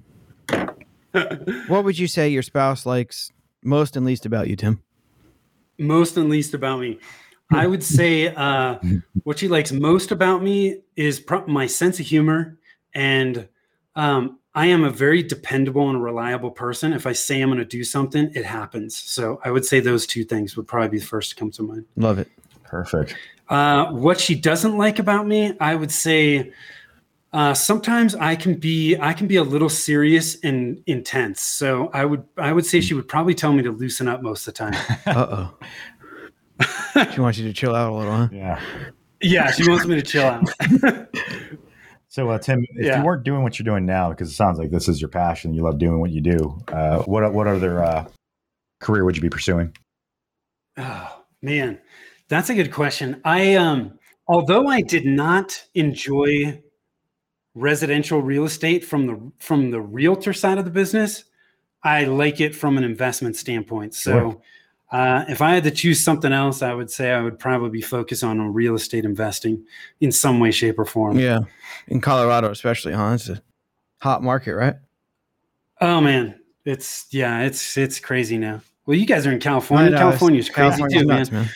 What 1.69 1.85
would 1.85 1.99
you 1.99 2.07
say 2.07 2.29
your 2.29 2.43
spouse 2.43 2.85
likes 2.85 3.33
most 3.63 3.97
and 3.97 4.05
least 4.05 4.27
about 4.27 4.49
you, 4.49 4.57
Tim? 4.57 4.83
most 5.79 6.17
and 6.17 6.29
least 6.29 6.55
about 6.55 6.81
me. 6.81 6.99
I 7.53 7.67
would 7.67 7.83
say 7.83 8.35
uh, 8.35 8.79
what 9.23 9.39
she 9.39 9.49
likes 9.49 9.71
most 9.71 10.11
about 10.11 10.43
me 10.43 10.81
is 10.97 11.21
pro- 11.21 11.47
my 11.47 11.67
sense 11.67 12.01
of 12.01 12.07
humor, 12.07 12.59
and 12.95 13.49
um, 13.97 14.39
I 14.55 14.67
am 14.67 14.85
a 14.85 14.91
very 14.91 15.23
dependable 15.23 15.91
and 15.91 16.03
reliable 16.03 16.51
person. 16.51 16.93
If 16.93 17.07
I 17.07 17.13
say 17.13 17.41
I'm 17.41 17.49
going 17.49 17.59
to 17.59 17.65
do 17.65 17.85
something, 17.85 18.31
it 18.35 18.45
happens. 18.45 18.97
So 18.97 19.41
I 19.45 19.51
would 19.51 19.65
say 19.65 19.81
those 19.81 20.07
two 20.07 20.25
things 20.25 20.57
would 20.57 20.69
probably 20.69 20.89
be 20.89 20.99
the 20.99 21.07
first 21.07 21.31
to 21.31 21.37
come 21.37 21.51
to 21.53 21.63
mind. 21.63 21.85
Love 21.97 22.19
it. 22.19 22.29
Perfect. 22.65 23.17
Uh, 23.49 23.87
what 23.93 24.19
she 24.19 24.35
doesn't 24.35 24.79
like 24.79 24.99
about 24.99 25.27
me, 25.27 25.55
I 25.61 25.75
would 25.75 25.93
say 25.93 26.53
uh, 27.35 27.53
sometimes 27.53 28.15
I 28.15 28.37
can 28.37 28.55
be 28.55 28.97
I 28.97 29.13
can 29.13 29.27
be 29.27 29.37
a 29.37 29.43
little 29.43 29.69
serious 29.69 30.39
and 30.45 30.81
intense. 30.87 31.41
So 31.41 31.91
I 31.93 32.05
would 32.05 32.25
I 32.39 32.53
would 32.53 32.65
say 32.65 32.81
she 32.81 32.95
would 32.95 33.09
probably 33.09 33.35
tell 33.35 33.53
me 33.53 33.65
to 33.65 33.73
loosen 33.73 34.07
up 34.07 34.23
most 34.23 34.47
of 34.47 34.55
the 34.55 34.59
time. 34.59 34.75
Uh 35.07 35.27
oh. 35.31 35.55
she 37.13 37.21
wants 37.21 37.39
you 37.39 37.47
to 37.47 37.53
chill 37.53 37.75
out 37.75 37.93
a 37.93 37.95
little, 37.97 38.13
huh? 38.17 38.29
Yeah. 38.33 38.61
yeah, 39.21 39.51
she 39.51 39.69
wants 39.69 39.87
me 39.87 39.97
to 39.97 40.03
chill 40.03 40.25
out. 40.25 40.45
So, 42.09 42.31
uh, 42.31 42.39
Tim, 42.39 42.65
if 42.77 42.87
Yeah. 42.87 42.99
you 43.01 43.05
weren't 43.05 43.25
doing 43.25 43.43
what 43.43 43.59
you're 43.59 43.65
doing 43.65 43.85
now, 43.85 44.11
because 44.11 44.31
it 44.31 44.35
sounds 44.35 44.57
like 44.57 44.71
this 44.71 44.87
is 44.89 45.01
your 45.01 45.09
passion, 45.09 45.53
you 45.53 45.63
love 45.63 45.79
doing 45.79 45.99
what 45.99 46.11
you 46.13 46.21
do. 46.21 46.63
Uh, 46.69 47.01
what 47.03 47.33
what 47.35 47.49
other 47.49 47.83
uh, 47.83 48.07
career 48.79 49.05
would 49.05 49.17
you 49.17 49.21
be 49.23 49.29
pursuing? 49.29 49.77
Oh 50.77 51.25
man, 51.43 51.81
that's 52.29 52.51
a 52.51 52.55
good 52.55 52.71
question. 52.73 53.21
I 53.25 53.57
um 53.57 53.99
although 54.29 54.69
I 54.69 54.81
did 54.81 55.07
not 55.07 55.61
enjoy 55.75 56.63
residential 57.57 58.23
real 58.23 58.45
estate 58.45 58.85
from 58.85 59.07
the 59.09 59.33
from 59.41 59.73
the 59.73 59.81
realtor 59.81 60.33
side 60.33 60.59
of 60.59 60.65
the 60.65 60.71
business, 60.71 61.25
I 61.83 62.05
like 62.05 62.41
it 62.41 62.55
from 62.55 62.79
an 62.79 62.85
investment 62.85 63.35
standpoint. 63.35 63.93
So 63.95 64.11
Sure. 64.13 64.43
Uh, 64.93 65.25
if 65.29 65.43
I 65.43 65.55
had 65.55 65.65
to 65.65 65.71
choose 65.71 66.03
something 66.03 66.33
else, 66.33 66.63
I 66.63 66.73
would 66.75 66.91
say 66.91 67.11
I 67.13 67.21
would 67.23 67.39
probably 67.39 67.71
be 67.71 67.81
focused 67.81 68.23
on 68.23 68.41
real 68.53 68.75
estate 68.75 69.05
investing 69.05 69.65
in 70.01 70.13
some 70.13 70.39
way, 70.41 70.51
shape, 70.51 70.79
or 70.79 70.85
form. 70.85 71.19
Yeah. 71.19 71.41
In 71.89 72.01
Colorado, 72.01 72.51
especially, 72.51 72.93
huh? 72.93 73.13
It's 73.15 73.29
a 73.29 73.43
hot 74.01 74.23
market, 74.23 74.55
right? 74.55 74.77
Oh 75.81 76.01
man, 76.01 76.39
it's 76.65 77.07
yeah, 77.11 77.41
it's 77.43 77.77
it's 77.77 77.99
crazy 77.99 78.39
now. 78.39 78.61
Well, 78.87 78.97
you 78.97 79.07
guys 79.07 79.27
are 79.27 79.33
in 79.33 79.41
California. 79.41 79.91
Know, 79.91 79.99
California's 79.99 80.49
crazy 80.49 80.77
California's 80.77 81.03
too, 81.03 81.09
man. 81.09 81.19
nuts, 81.19 81.33
man. 81.33 81.49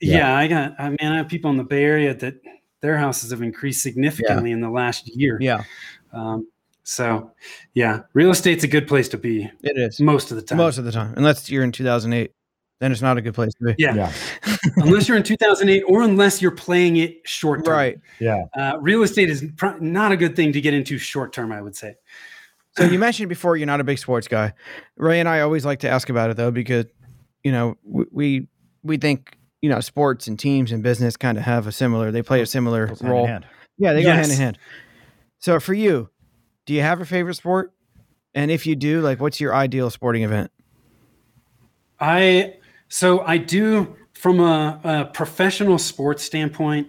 Yeah. 0.00 0.16
Yeah, 0.18 0.36
I 0.36 0.46
got. 0.48 0.74
I 0.78 0.88
mean, 0.90 0.98
I 1.02 1.16
have 1.16 1.28
people 1.28 1.50
in 1.50 1.56
the 1.56 1.64
Bay 1.64 1.84
Area 1.84 2.14
that 2.14 2.34
their 2.80 2.96
houses 2.96 3.30
have 3.30 3.42
increased 3.42 3.82
significantly 3.82 4.50
in 4.50 4.60
the 4.60 4.70
last 4.70 5.14
year. 5.14 5.38
Yeah, 5.40 5.62
Um, 6.12 6.48
so, 6.82 7.30
yeah, 7.74 8.00
real 8.14 8.30
estate's 8.30 8.64
a 8.64 8.68
good 8.68 8.88
place 8.88 9.08
to 9.10 9.18
be 9.18 9.50
it 9.62 9.76
is. 9.76 10.00
most 10.00 10.30
of 10.30 10.36
the 10.36 10.42
time. 10.42 10.56
Most 10.58 10.78
of 10.78 10.84
the 10.84 10.92
time. 10.92 11.12
Unless 11.18 11.50
you're 11.50 11.62
in 11.62 11.72
2008, 11.72 12.32
then 12.80 12.90
it's 12.92 13.02
not 13.02 13.16
a 13.16 13.20
good 13.22 13.34
place 13.34 13.52
to 13.54 13.64
be. 13.66 13.74
yeah, 13.78 14.12
unless 14.76 15.06
you're 15.06 15.16
in 15.16 15.22
2008 15.22 15.82
or 15.86 16.02
unless 16.02 16.42
you're 16.42 16.50
playing 16.50 16.96
it 16.96 17.20
short 17.24 17.64
term. 17.64 17.74
Right. 17.74 17.98
Yeah. 18.18 18.44
Uh, 18.56 18.78
real 18.80 19.02
estate 19.02 19.30
is 19.30 19.44
pr- 19.56 19.78
not 19.80 20.12
a 20.12 20.16
good 20.16 20.34
thing 20.34 20.52
to 20.52 20.60
get 20.60 20.74
into 20.74 20.98
short 20.98 21.32
term. 21.32 21.52
I 21.52 21.62
would 21.62 21.76
say. 21.76 21.94
So 22.76 22.84
you 22.84 22.98
mentioned 22.98 23.28
before 23.28 23.56
you're 23.56 23.66
not 23.66 23.80
a 23.80 23.84
big 23.84 23.98
sports 23.98 24.28
guy. 24.28 24.52
Ray 24.96 25.20
and 25.20 25.28
I 25.28 25.40
always 25.40 25.64
like 25.64 25.80
to 25.80 25.88
ask 25.88 26.08
about 26.08 26.30
it 26.30 26.36
though, 26.36 26.50
because 26.50 26.86
you 27.44 27.52
know 27.52 27.76
we 27.84 28.04
we, 28.10 28.46
we 28.82 28.96
think 28.96 29.36
you 29.60 29.68
know 29.68 29.80
sports 29.80 30.26
and 30.26 30.38
teams 30.38 30.72
and 30.72 30.82
business 30.82 31.16
kind 31.16 31.36
of 31.36 31.44
have 31.44 31.66
a 31.66 31.72
similar. 31.72 32.10
They 32.10 32.22
play 32.22 32.40
a 32.40 32.46
similar 32.46 32.86
Goes 32.86 33.00
hand 33.00 33.08
in 33.08 33.12
role. 33.16 33.26
hand. 33.26 33.46
Yeah, 33.76 33.92
they 33.92 34.02
go 34.02 34.12
hand 34.12 34.30
in 34.30 34.36
hand. 34.38 34.58
So 35.38 35.58
for 35.58 35.74
you, 35.74 36.10
do 36.66 36.72
you 36.74 36.82
have 36.82 37.00
a 37.00 37.04
favorite 37.06 37.34
sport? 37.34 37.72
And 38.34 38.50
if 38.50 38.66
you 38.66 38.76
do, 38.76 39.00
like, 39.00 39.20
what's 39.20 39.40
your 39.40 39.54
ideal 39.54 39.90
sporting 39.90 40.22
event? 40.22 40.52
I 41.98 42.54
so 42.90 43.20
I 43.20 43.38
do 43.38 43.96
from 44.12 44.40
a, 44.40 44.78
a 44.84 45.04
professional 45.06 45.78
sports 45.78 46.22
standpoint. 46.22 46.88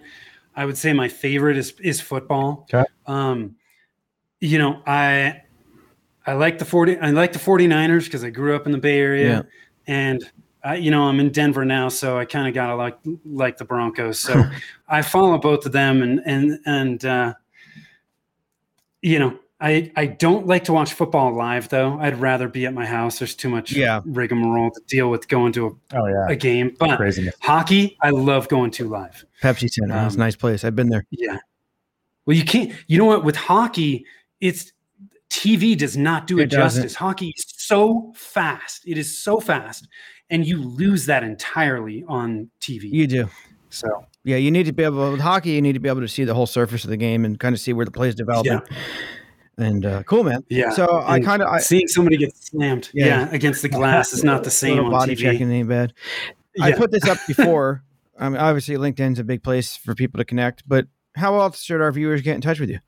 I 0.54 0.66
would 0.66 0.76
say 0.76 0.92
my 0.92 1.08
favorite 1.08 1.56
is 1.56 1.72
is 1.80 1.98
football. 2.00 2.66
Okay. 2.72 2.84
Um, 3.06 3.56
you 4.40 4.58
know, 4.58 4.82
I 4.86 5.40
I 6.26 6.34
like 6.34 6.58
the 6.58 6.64
40 6.66 6.98
I 6.98 7.10
like 7.10 7.32
the 7.32 7.38
49ers 7.38 8.04
because 8.04 8.22
I 8.24 8.28
grew 8.30 8.54
up 8.54 8.66
in 8.66 8.72
the 8.72 8.78
Bay 8.78 8.98
Area 8.98 9.28
Yeah. 9.28 9.42
and 9.86 10.30
I, 10.64 10.76
you 10.76 10.90
know, 10.90 11.04
I'm 11.04 11.18
in 11.20 11.30
Denver 11.30 11.64
now, 11.64 11.88
so 11.88 12.18
I 12.18 12.24
kind 12.24 12.46
of 12.46 12.54
gotta 12.54 12.76
like 12.76 12.98
like 13.24 13.56
the 13.56 13.64
Broncos. 13.64 14.18
So 14.18 14.44
I 14.88 15.00
follow 15.02 15.38
both 15.38 15.64
of 15.64 15.72
them 15.72 16.02
and 16.02 16.20
and 16.26 16.58
and 16.66 17.04
uh 17.04 17.34
you 19.00 19.18
know, 19.18 19.38
I 19.62 19.92
I 19.96 20.06
don't 20.06 20.46
like 20.46 20.64
to 20.64 20.72
watch 20.72 20.92
football 20.92 21.32
live 21.34 21.68
though. 21.68 21.98
I'd 22.00 22.20
rather 22.20 22.48
be 22.48 22.66
at 22.66 22.74
my 22.74 22.84
house. 22.84 23.18
There's 23.20 23.34
too 23.34 23.48
much 23.48 23.72
Yeah. 23.72 24.00
rigmarole 24.04 24.70
to 24.72 24.80
deal 24.88 25.08
with 25.10 25.28
going 25.28 25.52
to 25.52 25.78
Oh 25.94 26.04
a, 26.04 26.10
yeah, 26.10 26.26
a 26.30 26.36
game. 26.36 26.74
But 26.78 26.96
craziness. 26.96 27.34
hockey, 27.40 27.96
I 28.02 28.10
love 28.10 28.48
going 28.48 28.72
to 28.72 28.88
live. 28.88 29.24
Pepsi 29.42 29.70
Center. 29.70 29.94
That's 29.94 30.14
a 30.14 30.18
Um, 30.18 30.20
nice 30.20 30.36
place. 30.36 30.64
I've 30.64 30.74
been 30.76 30.88
there. 30.88 31.04
Yeah. 31.10 31.38
Well, 32.26 32.36
you 32.36 32.44
can't. 32.44 32.72
You 32.88 32.98
know 32.98 33.04
what? 33.06 33.24
With 33.24 33.36
hockey, 33.36 34.04
it's 34.40 34.72
TV 35.30 35.76
does 35.78 35.96
not 35.96 36.26
do 36.26 36.38
it, 36.40 36.44
It 36.44 36.50
doesn't. 36.50 36.82
justice. 36.82 36.94
Hockey 36.96 37.32
is 37.36 37.44
so 37.56 38.12
fast. 38.16 38.82
It 38.86 38.98
is 38.98 39.16
so 39.18 39.40
fast, 39.40 39.88
and 40.28 40.46
you 40.46 40.58
lose 40.62 41.06
that 41.06 41.22
entirely 41.24 42.04
on 42.08 42.50
TV. 42.60 42.90
You 42.92 43.06
do. 43.06 43.28
so 43.70 43.88
Yeah, 44.24 44.36
you 44.36 44.50
need 44.50 44.66
to 44.66 44.72
be 44.72 44.82
able 44.84 45.10
with 45.12 45.20
hockey. 45.20 45.52
You 45.52 45.62
need 45.62 45.72
to 45.72 45.80
be 45.80 45.88
able 45.88 46.02
to 46.02 46.08
see 46.08 46.24
the 46.24 46.34
whole 46.34 46.46
surface 46.46 46.84
of 46.84 46.90
the 46.90 46.96
game 46.98 47.24
and 47.24 47.40
kind 47.40 47.54
of 47.54 47.60
see 47.60 47.72
where 47.72 47.84
the 47.86 47.90
play 47.90 48.08
is 48.08 48.14
developing. 48.14 48.60
And 49.58 49.84
uh, 49.84 50.02
cool, 50.04 50.24
man. 50.24 50.42
yeah. 50.48 50.70
So 50.70 51.02
I 51.04 51.20
kind 51.20 51.42
of 51.42 51.48
I 51.48 51.58
seeing 51.60 51.86
somebody 51.86 52.16
get 52.16 52.34
slammed, 52.36 52.90
Yeah. 52.94 53.06
yeah, 53.06 53.28
against 53.32 53.60
the 53.62 53.68
glass 53.68 54.12
is 54.12 54.24
not 54.24 54.44
the 54.44 54.50
same 54.62 54.78
on 54.78 54.90
body 54.90 55.14
TV. 55.14 55.18
checking 55.20 55.50
ain't 55.52 55.68
bad. 55.68 55.92
I 56.60 56.72
put 56.72 56.90
this 56.90 57.04
up 57.06 57.18
before. 57.28 57.82
I 58.18 58.28
mean, 58.28 58.38
obviously, 58.38 58.76
LinkedIn's 58.76 59.18
a 59.18 59.24
big 59.24 59.42
place 59.42 59.76
for 59.76 59.94
people 59.94 60.18
to 60.18 60.24
connect. 60.24 60.66
But 60.68 60.86
how 61.16 61.38
else 61.40 61.62
should 61.62 61.80
our 61.80 61.92
viewers 61.92 62.22
get 62.22 62.34
in 62.34 62.40
touch 62.40 62.60
with 62.60 62.70
you? 62.70 62.78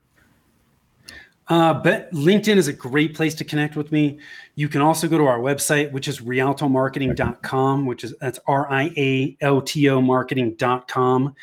Uh, 1.48 1.74
but 1.74 2.11
LinkedIn 2.12 2.57
is 2.57 2.68
a 2.68 2.72
great 2.72 3.14
place 3.14 3.35
to 3.35 3.44
connect 3.44 3.77
with 3.77 3.92
me. 3.92 4.18
You 4.55 4.66
can 4.68 4.81
also 4.81 5.07
go 5.07 5.18
to 5.18 5.27
our 5.27 5.38
website, 5.40 5.92
which 5.92 6.09
is 6.09 6.20
rialtomarketing.com, 6.20 7.85
which 7.87 8.05
is 8.05 8.14
that's 8.20 8.38
R 8.46 8.70
I 8.70 8.90
A 8.96 9.37
L 9.42 9.61
T 9.61 9.88
O 9.90 10.00
marketing.com. 10.00 11.35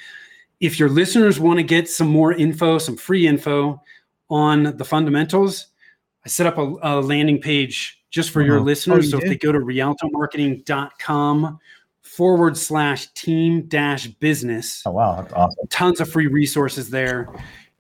If 0.59 0.79
your 0.79 0.89
listeners 0.89 1.39
want 1.39 1.57
to 1.59 1.63
get 1.63 1.87
some 1.89 2.07
more 2.07 2.33
info, 2.33 2.77
some 2.79 2.97
free 2.97 3.27
info 3.27 3.81
on 4.31 4.75
the 4.77 4.85
fundamentals, 4.85 5.67
I 6.25 6.29
set 6.29 6.47
up 6.47 6.57
a, 6.57 6.73
a 6.81 7.01
landing 7.01 7.39
page 7.39 7.99
just 8.09 8.31
for 8.31 8.41
your 8.41 8.55
Uh-huh. 8.55 8.63
Oh, 8.63 8.65
listeners. 8.65 9.05
you 9.05 9.11
so 9.11 9.17
if 9.19 9.25
they 9.25 9.37
go 9.37 9.51
to 9.51 9.59
rialtomarketing.com 9.59 11.59
forward 12.01 12.57
slash 12.57 13.07
team 13.13 13.63
dash 13.67 14.07
business, 14.07 14.81
Oh 14.85 14.91
wow, 14.91 15.21
that's 15.21 15.33
awesome. 15.33 15.67
tons 15.69 15.99
of 16.01 16.09
free 16.09 16.27
resources 16.27 16.89
there. 16.89 17.29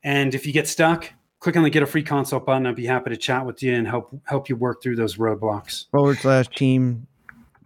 And 0.03 0.33
if 0.35 0.45
you 0.45 0.53
get 0.53 0.67
stuck, 0.67 1.11
click 1.39 1.57
on 1.57 1.63
the 1.63 1.69
get 1.69 1.83
a 1.83 1.85
free 1.85 2.03
consult 2.03 2.45
button. 2.45 2.65
I'd 2.65 2.75
be 2.75 2.85
happy 2.85 3.09
to 3.09 3.17
chat 3.17 3.45
with 3.45 3.61
you 3.63 3.73
and 3.73 3.87
help 3.87 4.15
help 4.25 4.49
you 4.49 4.55
work 4.55 4.81
through 4.81 4.95
those 4.95 5.17
roadblocks. 5.17 5.89
Forward 5.91 6.17
slash 6.19 6.47
team 6.49 7.07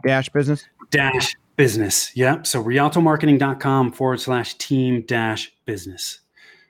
dash 0.06 0.30
business. 0.30 0.66
Dash 0.92 1.36
business. 1.56 2.16
Yep. 2.16 2.46
So 2.48 2.64
rialtomarketing.com 2.64 3.92
forward 3.94 4.20
slash 4.20 4.56
team 4.56 5.04
dash 5.08 5.52
business. 5.66 6.20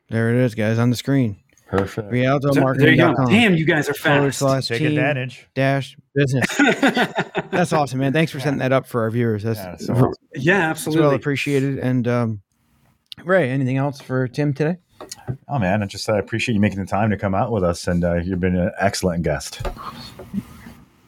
There 0.09 0.29
it 0.29 0.35
is, 0.35 0.53
guys, 0.55 0.77
on 0.77 0.89
the 0.91 0.95
screen. 0.95 1.37
Perfect. 1.77 2.11
Rialto 2.11 2.51
So 2.53 2.73
there 2.73 2.89
you 2.91 2.97
go. 2.97 3.05
marketing.com. 3.07 3.25
Damn, 3.27 3.55
you 3.55 3.65
guys 3.65 3.89
are 3.89 3.93
Forward 3.93 4.27
fast. 4.27 4.39
slash 4.39 4.67
Take 4.67 4.79
team 4.79 4.87
advantage. 4.89 5.47
dash 5.55 5.97
business. 6.13 6.45
That's 7.51 7.73
awesome, 7.73 7.99
man. 7.99 8.13
Thanks 8.13 8.31
for 8.31 8.39
setting 8.39 8.59
that 8.59 8.71
up 8.71 8.87
for 8.87 9.01
our 9.01 9.09
viewers. 9.11 9.43
That's, 9.43 9.59
Yeah, 9.59 9.75
so 9.77 9.87
that's 9.93 10.01
awesome. 10.01 10.13
yeah, 10.35 10.59
well 10.59 10.69
absolutely. 10.69 11.15
appreciated. 11.15 11.79
And 11.79 12.07
um, 12.07 12.41
Ray, 13.23 13.49
anything 13.49 13.77
else 13.77 14.01
for 14.01 14.27
Tim 14.27 14.53
today? 14.53 14.77
Oh 15.47 15.59
man, 15.59 15.83
I 15.83 15.85
just 15.85 16.09
I 16.09 16.17
appreciate 16.19 16.55
you 16.55 16.61
making 16.61 16.79
the 16.79 16.85
time 16.85 17.09
to 17.09 17.17
come 17.17 17.35
out 17.35 17.51
with 17.51 17.63
us, 17.63 17.87
and 17.87 18.03
uh, 18.03 18.15
you've 18.15 18.39
been 18.39 18.55
an 18.55 18.71
excellent 18.79 19.23
guest. 19.23 19.61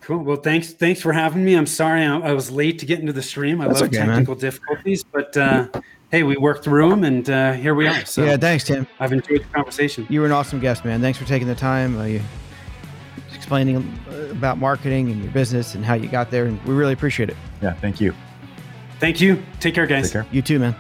Cool. 0.02 0.20
Well, 0.24 0.38
thanks. 0.38 0.72
Thanks 0.74 1.02
for 1.02 1.12
having 1.12 1.44
me. 1.44 1.56
I'm 1.56 1.66
sorry 1.66 2.04
I, 2.06 2.18
I 2.20 2.34
was 2.34 2.50
late 2.52 2.80
to 2.80 2.86
get 2.86 3.00
into 3.00 3.12
the 3.14 3.22
stream. 3.22 3.60
I 3.62 3.68
That's 3.68 3.82
love 3.82 3.90
okay, 3.90 4.00
man. 4.00 4.08
technical 4.10 4.36
difficulties, 4.36 5.04
but 5.04 5.36
uh, 5.36 5.68
hey, 6.12 6.24
we 6.24 6.38
worked 6.38 6.64
through 6.64 6.90
them, 6.90 7.04
and 7.04 7.30
uh, 7.30 7.54
here 7.54 7.76
we 7.76 7.88
are. 7.88 8.06
So 8.06 8.24
yeah, 8.24 8.38
thanks, 8.38 8.64
Tim. 8.64 8.88
I've 9.00 9.14
enjoyed 9.14 9.42
the 9.42 9.54
conversation. 9.54 10.08
You 10.10 10.22
were 10.22 10.26
an 10.26 10.32
awesome 10.32 10.60
guest, 10.60 10.86
man. 10.86 11.02
Thanks 11.02 11.20
for 11.20 11.26
taking 11.26 11.48
the 11.48 11.56
time. 11.56 11.98
Uh, 11.98 12.06
you 12.06 12.22
explaining 13.34 13.78
uh, 14.10 14.28
about 14.32 14.58
marketing 14.58 15.10
and 15.10 15.24
your 15.24 15.32
business 15.32 15.76
and 15.76 15.86
how 15.86 15.94
you 15.94 16.08
got 16.08 16.32
there, 16.32 16.46
and 16.46 16.62
we 16.66 16.74
really 16.74 16.94
appreciate 16.94 17.30
it. 17.30 17.38
Yeah, 17.62 17.74
thank 17.74 18.02
you. 18.02 18.14
Thank 19.00 19.22
you. 19.22 19.44
Take 19.60 19.76
care, 19.76 19.86
guys. 19.86 20.06
Take 20.06 20.14
care. 20.14 20.28
You 20.32 20.42
too, 20.42 20.60
man. 20.60 20.76